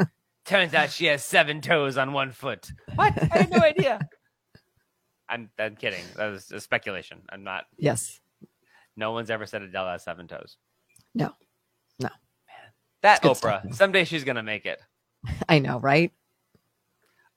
Turns 0.44 0.74
out 0.74 0.90
she 0.90 1.06
has 1.06 1.24
seven 1.24 1.60
toes 1.60 1.96
on 1.96 2.12
one 2.12 2.32
foot. 2.32 2.70
What? 2.96 3.14
I 3.32 3.38
had 3.38 3.50
no 3.50 3.58
idea. 3.58 4.00
I'm, 5.28 5.48
I'm 5.58 5.76
kidding. 5.76 6.02
That 6.16 6.26
was 6.26 6.50
a 6.50 6.60
speculation. 6.60 7.22
I'm 7.30 7.44
not. 7.44 7.64
yes. 7.78 8.20
No 8.96 9.12
one's 9.12 9.30
ever 9.30 9.46
said 9.46 9.62
Adele 9.62 9.86
has 9.86 10.02
seven 10.04 10.26
toes. 10.26 10.56
No, 11.14 11.32
no. 12.00 12.08
Man, 12.08 12.72
That 13.02 13.22
Oprah. 13.22 13.36
stuff. 13.36 13.62
Someday 13.72 14.04
she's 14.04 14.24
gonna 14.24 14.42
make 14.42 14.66
it. 14.66 14.80
I 15.48 15.58
know, 15.60 15.78
right? 15.78 16.12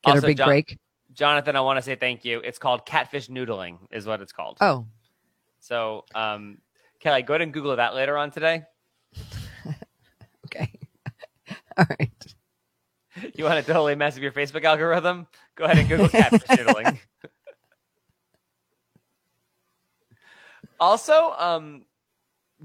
Get 0.04 0.10
Also, 0.10 0.22
her 0.22 0.28
big 0.28 0.38
John- 0.38 0.48
break. 0.48 0.78
Jonathan, 1.14 1.56
I 1.56 1.62
want 1.62 1.78
to 1.78 1.82
say 1.82 1.96
thank 1.96 2.26
you. 2.26 2.40
It's 2.40 2.58
called 2.58 2.86
catfish 2.86 3.28
noodling, 3.30 3.78
is 3.92 4.06
what 4.06 4.22
it's 4.22 4.32
called. 4.32 4.58
Oh, 4.62 4.86
So, 5.60 6.06
um, 6.16 6.58
Kelly, 7.00 7.22
go 7.22 7.34
ahead 7.34 7.42
and 7.42 7.54
Google 7.54 7.76
that 7.76 7.94
later 7.96 8.18
on 8.18 8.32
today. 8.32 8.64
okay. 10.46 10.72
All 11.78 11.86
right. 12.00 12.10
You 13.36 13.44
want 13.44 13.64
to 13.64 13.72
totally 13.72 13.94
mess 13.94 14.16
with 14.16 14.24
your 14.24 14.32
Facebook 14.32 14.64
algorithm? 14.64 15.28
Go 15.56 15.66
ahead 15.66 15.78
and 15.78 15.88
Google 15.88 16.10
catfish 16.10 16.42
noodling. 16.48 16.98
also, 20.80 21.32
um, 21.38 21.86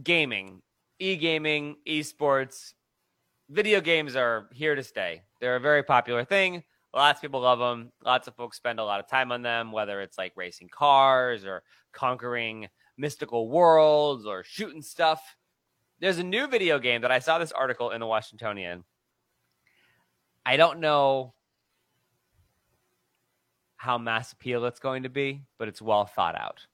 gaming, 0.03 0.63
e-gaming, 0.99 1.77
esports, 1.87 2.73
video 3.51 3.83
games 3.83 4.17
are 4.17 4.49
here 4.55 4.75
to 4.75 4.83
stay. 4.83 5.21
They're 5.39 5.57
a 5.57 5.61
very 5.61 5.83
popular 5.83 6.25
thing. 6.25 6.65
Lots 6.95 7.19
of 7.19 7.23
people 7.23 7.41
love 7.41 7.59
them. 7.59 7.93
Lots 8.05 8.29
of 8.29 8.35
folks 8.35 8.57
spend 8.57 8.81
a 8.81 8.85
lot 8.85 9.01
of 9.01 9.09
time 9.09 9.31
on 9.31 9.43
them, 9.43 9.73
whether 9.73 10.01
it's 10.01 10.17
like 10.17 10.33
racing 10.37 10.69
cars 10.69 11.45
or 11.45 11.63
conquering 11.93 12.69
mystical 12.97 13.49
worlds 13.49 14.27
or 14.27 14.43
shooting 14.43 14.83
stuff. 14.83 15.37
There's 16.01 16.19
a 16.19 16.25
new 16.25 16.47
video 16.47 16.79
game 16.79 17.03
that 17.03 17.13
I 17.13 17.19
saw 17.19 17.39
this 17.39 17.53
article 17.53 17.91
in 17.91 18.01
the 18.01 18.07
Washingtonian. 18.07 18.85
I 20.47 20.57
don't 20.57 20.81
know 20.81 21.35
how 23.77 23.99
mass 23.99 24.33
appeal 24.33 24.65
it's 24.65 24.81
going 24.81 25.03
to 25.03 25.09
be, 25.09 25.43
but 25.59 25.69
it's 25.69 25.83
well 25.83 26.07
thought 26.07 26.37
out. 26.39 26.67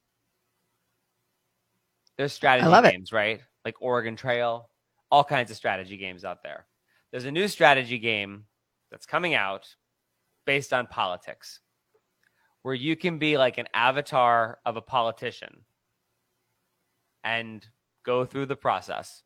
There's 2.16 2.32
strategy 2.32 2.68
love 2.68 2.84
it. 2.84 2.92
games, 2.92 3.12
right? 3.12 3.40
Like 3.64 3.74
Oregon 3.80 4.14
Trail, 4.14 4.70
all 5.10 5.24
kinds 5.24 5.50
of 5.50 5.56
strategy 5.56 5.96
games 5.96 6.24
out 6.24 6.42
there. 6.42 6.66
There's 7.10 7.24
a 7.24 7.32
new 7.32 7.48
strategy 7.48 7.98
game 7.98 8.44
that's 8.90 9.06
coming 9.06 9.34
out 9.34 9.74
based 10.46 10.72
on 10.72 10.86
politics 10.86 11.60
where 12.62 12.74
you 12.74 12.96
can 12.96 13.18
be 13.18 13.36
like 13.36 13.58
an 13.58 13.66
avatar 13.74 14.58
of 14.64 14.76
a 14.76 14.80
politician 14.80 15.64
and 17.24 17.66
go 18.04 18.24
through 18.24 18.46
the 18.46 18.56
process. 18.56 19.23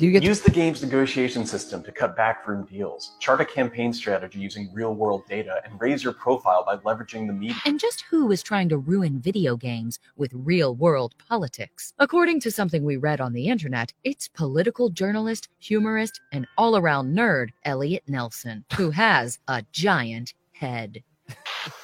Do 0.00 0.06
you 0.06 0.12
get 0.12 0.22
Use 0.22 0.40
the 0.40 0.50
game's 0.50 0.82
negotiation 0.82 1.44
system 1.44 1.82
to 1.82 1.92
cut 1.92 2.16
backroom 2.16 2.64
deals, 2.64 3.16
chart 3.18 3.42
a 3.42 3.44
campaign 3.44 3.92
strategy 3.92 4.38
using 4.38 4.70
real 4.72 4.94
world 4.94 5.24
data, 5.28 5.60
and 5.62 5.78
raise 5.78 6.02
your 6.02 6.14
profile 6.14 6.64
by 6.64 6.78
leveraging 6.78 7.26
the 7.26 7.34
media. 7.34 7.58
And 7.66 7.78
just 7.78 8.00
who 8.08 8.32
is 8.32 8.42
trying 8.42 8.70
to 8.70 8.78
ruin 8.78 9.20
video 9.20 9.58
games 9.58 9.98
with 10.16 10.32
real 10.32 10.74
world 10.74 11.14
politics? 11.28 11.92
According 11.98 12.40
to 12.40 12.50
something 12.50 12.82
we 12.82 12.96
read 12.96 13.20
on 13.20 13.34
the 13.34 13.48
internet, 13.48 13.92
it's 14.02 14.26
political 14.26 14.88
journalist, 14.88 15.50
humorist, 15.58 16.18
and 16.32 16.46
all 16.56 16.78
around 16.78 17.14
nerd 17.14 17.50
Elliot 17.66 18.04
Nelson, 18.08 18.64
who 18.78 18.92
has 18.92 19.38
a 19.48 19.62
giant 19.70 20.32
head. 20.52 21.02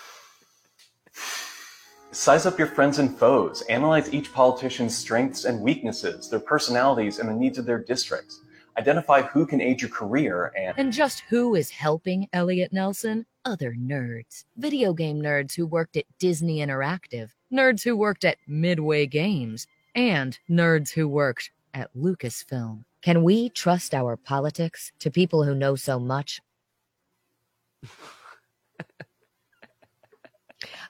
Size 2.17 2.47
up 2.47 2.59
your 2.59 2.67
friends 2.67 2.99
and 2.99 3.15
foes, 3.15 3.61
analyze 3.69 4.11
each 4.11 4.33
politician's 4.33 4.97
strengths 4.97 5.45
and 5.45 5.61
weaknesses, 5.61 6.31
their 6.31 6.41
personalities, 6.41 7.19
and 7.19 7.29
the 7.29 7.35
needs 7.35 7.59
of 7.59 7.67
their 7.67 7.79
districts. 7.79 8.41
Identify 8.79 9.21
who 9.21 9.45
can 9.45 9.61
aid 9.61 9.83
your 9.83 9.91
career 9.91 10.51
and 10.57 10.75
And 10.79 10.95
just 10.95 11.25
who 11.29 11.55
is 11.55 11.69
helping 11.69 12.27
Elliot 12.33 12.73
Nelson? 12.73 13.27
Other 13.45 13.75
nerds. 13.75 14.47
Video 14.57 14.95
game 14.95 15.21
nerds 15.21 15.55
who 15.55 15.67
worked 15.67 15.95
at 15.99 16.07
Disney 16.19 16.61
Interactive, 16.61 17.33
nerds 17.53 17.85
who 17.85 17.95
worked 17.95 18.25
at 18.25 18.39
Midway 18.47 19.05
Games, 19.05 19.67
and 19.95 20.39
nerds 20.49 20.93
who 20.93 21.07
worked 21.07 21.51
at 21.75 21.95
Lucasfilm. 21.95 22.85
Can 23.03 23.25
we 23.25 23.51
trust 23.51 23.95
our 23.95 24.17
politics 24.17 24.91
to 25.01 25.11
people 25.11 25.45
who 25.45 25.55
know 25.55 25.77
so 25.77 26.01
much? 26.01 26.41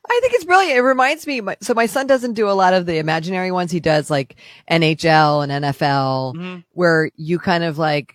I 0.09 0.19
think 0.23 0.35
it's 0.35 0.45
brilliant. 0.45 0.77
It 0.77 0.83
reminds 0.83 1.27
me. 1.27 1.41
My, 1.41 1.57
so 1.61 1.75
my 1.75 1.87
son 1.87 2.07
doesn't 2.07 2.35
do 2.35 2.49
a 2.49 2.53
lot 2.53 2.75
of 2.75 2.87
the 2.87 2.99
imaginary 2.99 3.51
ones. 3.51 3.71
He 3.73 3.81
does 3.81 4.11
like 4.11 4.37
NHL 4.71 5.43
and 5.49 5.65
NFL, 5.65 6.35
Mhm. 6.35 6.65
where 6.73 7.11
you 7.17 7.39
kind 7.39 7.65
of 7.65 7.79
like, 7.79 8.15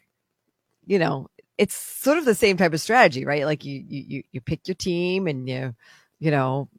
you 0.85 0.99
know, 0.99 1.27
it's 1.57 1.75
sort 1.75 2.17
of 2.17 2.25
the 2.25 2.35
same 2.35 2.57
type 2.57 2.73
of 2.73 2.81
strategy, 2.81 3.25
right? 3.25 3.45
Like 3.45 3.65
you 3.65 3.83
you 3.87 4.03
you, 4.07 4.23
you 4.31 4.41
pick 4.41 4.67
your 4.67 4.75
team 4.75 5.27
and 5.27 5.47
you, 5.47 5.75
you 6.19 6.31
know, 6.31 6.69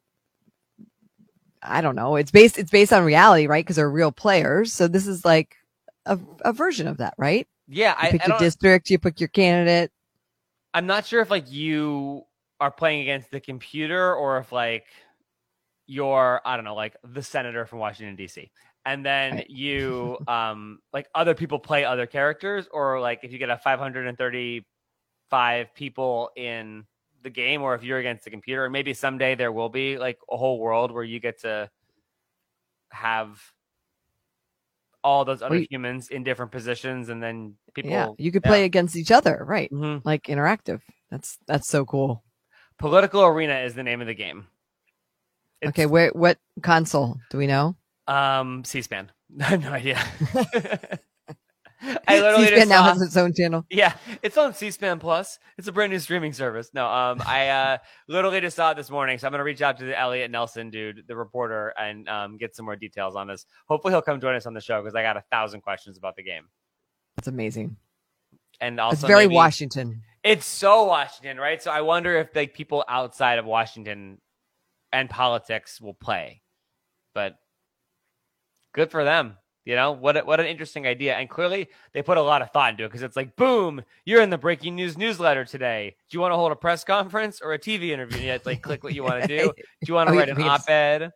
I 1.61 1.81
don't 1.81 1.95
know. 1.95 2.15
It's 2.17 2.31
based 2.31 2.57
it's 2.57 2.71
based 2.71 2.91
on 2.91 3.03
reality, 3.05 3.47
right? 3.47 3.63
Because 3.63 3.77
they're 3.77 3.89
real 3.89 4.11
players. 4.11 4.73
So 4.73 4.87
this 4.87 5.07
is 5.07 5.23
like 5.23 5.55
a 6.05 6.19
a 6.43 6.51
version 6.51 6.87
of 6.87 6.97
that, 6.97 7.13
right? 7.17 7.47
Yeah, 7.67 7.91
You 8.01 8.07
I, 8.07 8.11
pick 8.11 8.23
I 8.25 8.27
your 8.27 8.39
district, 8.39 8.89
you 8.89 8.99
pick 8.99 9.19
your 9.21 9.29
candidate. 9.29 9.91
I'm 10.73 10.85
not 10.87 11.05
sure 11.05 11.21
if 11.21 11.29
like 11.29 11.49
you 11.51 12.25
are 12.63 12.71
playing 12.71 13.01
against 13.01 13.29
the 13.29 13.41
computer 13.41 14.15
or 14.15 14.37
if 14.37 14.53
like 14.53 14.85
you're 15.85 16.39
I 16.45 16.55
don't 16.55 16.63
know 16.63 16.75
like 16.75 16.95
the 17.03 17.21
senator 17.21 17.65
from 17.65 17.79
Washington 17.79 18.15
D.C. 18.15 18.49
and 18.85 19.05
then 19.05 19.33
Right. 19.33 19.49
you 19.49 20.17
um 20.29 20.79
like 20.93 21.09
other 21.13 21.35
people 21.35 21.59
play 21.59 21.83
other 21.83 22.05
characters 22.05 22.69
or 22.71 23.01
like 23.01 23.19
if 23.23 23.33
you 23.33 23.37
get 23.37 23.49
a 23.49 23.57
535 23.57 25.75
people 25.75 26.31
in 26.37 26.85
the 27.21 27.29
game 27.29 27.63
or 27.63 27.75
if 27.75 27.83
you're 27.83 27.99
against 27.99 28.23
the 28.23 28.29
computer 28.29 28.69
maybe 28.69 28.93
someday 28.93 29.35
there 29.35 29.51
will 29.51 29.67
be 29.67 29.97
like 29.97 30.19
a 30.31 30.37
whole 30.37 30.57
world 30.57 30.89
where 30.89 31.03
you 31.03 31.19
get 31.19 31.41
to 31.41 31.69
have 32.91 33.41
all 35.03 35.25
those 35.25 35.41
other 35.41 35.65
humans 35.69 36.07
in 36.07 36.23
different 36.23 36.53
positions 36.53 37.09
and 37.09 37.21
then 37.21 37.57
people 37.73 37.91
yeah, 37.91 38.07
you 38.17 38.31
could 38.31 38.43
play 38.43 38.63
against 38.63 38.95
each 38.95 39.11
other, 39.11 39.43
right? 39.45 39.69
Mhm. 39.69 39.99
Like 40.05 40.27
interactive. 40.27 40.79
That's 41.11 41.37
that's 41.45 41.67
so 41.67 41.83
cool. 41.83 42.23
Political 42.83 43.23
Arena 43.23 43.59
is 43.59 43.75
the 43.75 43.83
name 43.83 44.01
of 44.01 44.07
the 44.07 44.13
game. 44.13 44.45
okay, 45.65 45.85
where 45.85 46.09
what 46.09 46.37
console 46.61 47.17
do 47.29 47.37
we 47.37 47.47
know? 47.47 47.77
Um, 48.09 48.65
C-SPAN. 48.65 49.09
I 49.39 49.43
have 49.45 49.63
no 49.63 49.71
idea. 49.71 49.95
I 52.05 52.19
literally 52.19 52.47
C-SPAN 52.47 52.59
just 52.59 52.67
now 52.67 52.83
saw- 52.83 52.93
has 52.93 53.01
its 53.01 53.15
own 53.15 53.33
channel. 53.33 53.65
Yeah, 53.69 53.93
it's 54.21 54.37
on 54.37 54.53
C-SPAN 54.53 54.99
Plus. 54.99 55.39
It's 55.57 55.69
a 55.69 55.71
brand 55.71 55.93
new 55.93 55.99
streaming 55.99 56.33
service. 56.33 56.71
No, 56.73 56.85
um, 56.85 57.21
I 57.25 57.47
uh, 57.47 57.77
literally 58.09 58.41
just 58.41 58.57
saw 58.57 58.71
it 58.71 58.75
this 58.75 58.89
morning, 58.89 59.17
so 59.17 59.27
I'm 59.27 59.31
gonna 59.31 59.45
reach 59.45 59.61
out 59.61 59.77
to 59.77 59.85
the 59.85 59.97
Elliot 59.97 60.29
Nelson 60.29 60.69
dude, 60.69 61.05
the 61.07 61.15
reporter, 61.15 61.73
and 61.79 62.09
um, 62.09 62.35
get 62.35 62.53
some 62.53 62.65
more 62.65 62.75
details 62.75 63.15
on 63.15 63.27
this. 63.27 63.45
Hopefully, 63.69 63.93
he'll 63.93 64.01
come 64.01 64.19
join 64.19 64.35
us 64.35 64.45
on 64.45 64.53
the 64.53 64.59
show 64.59 64.81
because 64.81 64.93
I 64.93 65.03
got 65.03 65.15
a 65.15 65.23
thousand 65.31 65.61
questions 65.61 65.97
about 65.97 66.17
the 66.17 66.23
game. 66.23 66.49
That's 67.15 67.29
amazing. 67.29 67.77
And 68.59 68.77
also, 68.81 68.95
it's 68.95 69.07
very 69.07 69.27
maybe- 69.27 69.35
Washington. 69.35 70.01
It's 70.23 70.45
so 70.45 70.85
Washington, 70.85 71.37
right? 71.37 71.61
So 71.61 71.69
I 71.71 71.81
wonder 71.81 72.15
if 72.17 72.35
like 72.35 72.53
people 72.53 72.83
outside 72.87 73.39
of 73.39 73.45
Washington 73.45 74.19
and 74.91 75.09
politics 75.09 75.81
will 75.81 75.93
play, 75.93 76.41
but 77.13 77.35
good 78.73 78.89
for 78.91 79.03
them. 79.03 79.37
You 79.65 79.75
know 79.75 79.93
what? 79.93 80.17
a- 80.17 80.25
What 80.25 80.39
an 80.41 80.45
interesting 80.45 80.85
idea, 80.85 81.15
and 81.15 81.29
clearly 81.29 81.69
they 81.93 82.01
put 82.01 82.17
a 82.17 82.21
lot 82.21 82.41
of 82.41 82.51
thought 82.51 82.71
into 82.71 82.83
it 82.83 82.87
because 82.89 83.01
it's 83.01 83.15
like, 83.15 83.35
boom, 83.37 83.81
you're 84.05 84.21
in 84.21 84.29
the 84.29 84.37
breaking 84.37 84.75
news 84.75 84.97
newsletter 84.97 85.45
today. 85.45 85.95
Do 86.09 86.15
you 86.17 86.21
want 86.21 86.33
to 86.33 86.35
hold 86.37 86.51
a 86.51 86.55
press 86.55 86.83
conference 86.83 87.39
or 87.41 87.53
a 87.53 87.59
TV 87.59 87.89
interview? 87.91 88.17
And 88.17 88.25
you 88.25 88.31
have 88.31 88.43
to 88.43 88.49
like 88.49 88.61
click 88.61 88.83
what 88.83 88.93
you 88.93 89.03
want 89.03 89.21
to 89.21 89.27
do. 89.27 89.53
Do 89.81 89.87
you 89.87 89.93
want 89.93 90.09
to 90.09 90.13
Oh, 90.15 90.17
write 90.17 90.29
an 90.29 90.41
op-ed? 90.41 91.11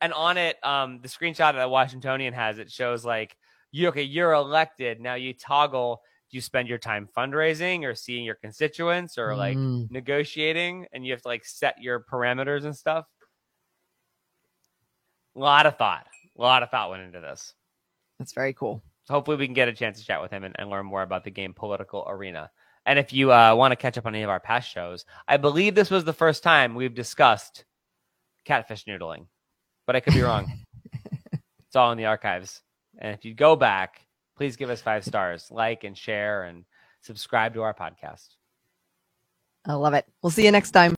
And 0.00 0.12
on 0.12 0.36
it, 0.36 0.64
um, 0.64 1.00
the 1.02 1.08
screenshot 1.08 1.54
that 1.54 1.70
Washingtonian 1.70 2.34
has 2.34 2.58
it 2.58 2.70
shows 2.70 3.04
like 3.04 3.36
you 3.72 3.88
okay, 3.88 4.02
you're 4.02 4.32
elected 4.32 5.00
now. 5.00 5.14
You 5.14 5.32
toggle. 5.34 6.00
Do 6.30 6.36
you 6.36 6.40
spend 6.40 6.68
your 6.68 6.78
time 6.78 7.08
fundraising 7.16 7.84
or 7.84 7.94
seeing 7.94 8.24
your 8.24 8.34
constituents 8.34 9.16
or 9.16 9.36
like 9.36 9.56
Mm. 9.56 9.90
negotiating? 9.90 10.86
And 10.92 11.06
you 11.06 11.12
have 11.12 11.22
to 11.22 11.28
like 11.28 11.44
set 11.44 11.80
your 11.80 12.00
parameters 12.00 12.64
and 12.64 12.76
stuff. 12.76 13.06
A 15.34 15.38
lot 15.38 15.66
of 15.66 15.76
thought. 15.76 16.06
A 16.38 16.40
lot 16.42 16.62
of 16.62 16.70
thought 16.70 16.90
went 16.90 17.02
into 17.02 17.20
this. 17.20 17.54
That's 18.18 18.32
very 18.32 18.52
cool. 18.54 18.82
So 19.04 19.14
hopefully 19.14 19.36
we 19.36 19.46
can 19.46 19.54
get 19.54 19.68
a 19.68 19.72
chance 19.72 19.98
to 20.00 20.04
chat 20.04 20.20
with 20.20 20.30
him 20.30 20.42
and, 20.44 20.56
and 20.58 20.68
learn 20.68 20.86
more 20.86 21.02
about 21.02 21.22
the 21.24 21.30
game 21.30 21.54
Political 21.54 22.06
Arena. 22.08 22.50
And 22.86 22.98
if 22.98 23.12
you 23.12 23.32
uh, 23.32 23.54
want 23.54 23.72
to 23.72 23.76
catch 23.76 23.98
up 23.98 24.06
on 24.06 24.14
any 24.14 24.24
of 24.24 24.30
our 24.30 24.40
past 24.40 24.68
shows, 24.70 25.04
I 25.28 25.36
believe 25.36 25.74
this 25.74 25.90
was 25.90 26.04
the 26.04 26.12
first 26.12 26.42
time 26.42 26.74
we've 26.74 26.94
discussed 26.94 27.64
catfish 28.44 28.84
noodling, 28.84 29.26
but 29.86 29.96
I 29.96 30.00
could 30.00 30.14
be 30.14 30.22
wrong. 30.22 30.52
it's 31.66 31.76
all 31.76 31.92
in 31.92 31.98
the 31.98 32.06
archives. 32.06 32.62
And 32.98 33.14
if 33.14 33.24
you 33.24 33.34
go 33.34 33.56
back, 33.56 34.05
please 34.36 34.56
give 34.56 34.70
us 34.70 34.80
five 34.80 35.04
stars, 35.04 35.48
like 35.50 35.84
and 35.84 35.96
share, 35.96 36.44
and 36.44 36.64
subscribe 37.00 37.54
to 37.54 37.62
our 37.62 37.74
podcast. 37.74 38.28
I 39.64 39.74
love 39.74 39.94
it. 39.94 40.06
We'll 40.22 40.30
see 40.30 40.44
you 40.44 40.52
next 40.52 40.70
time. 40.70 40.94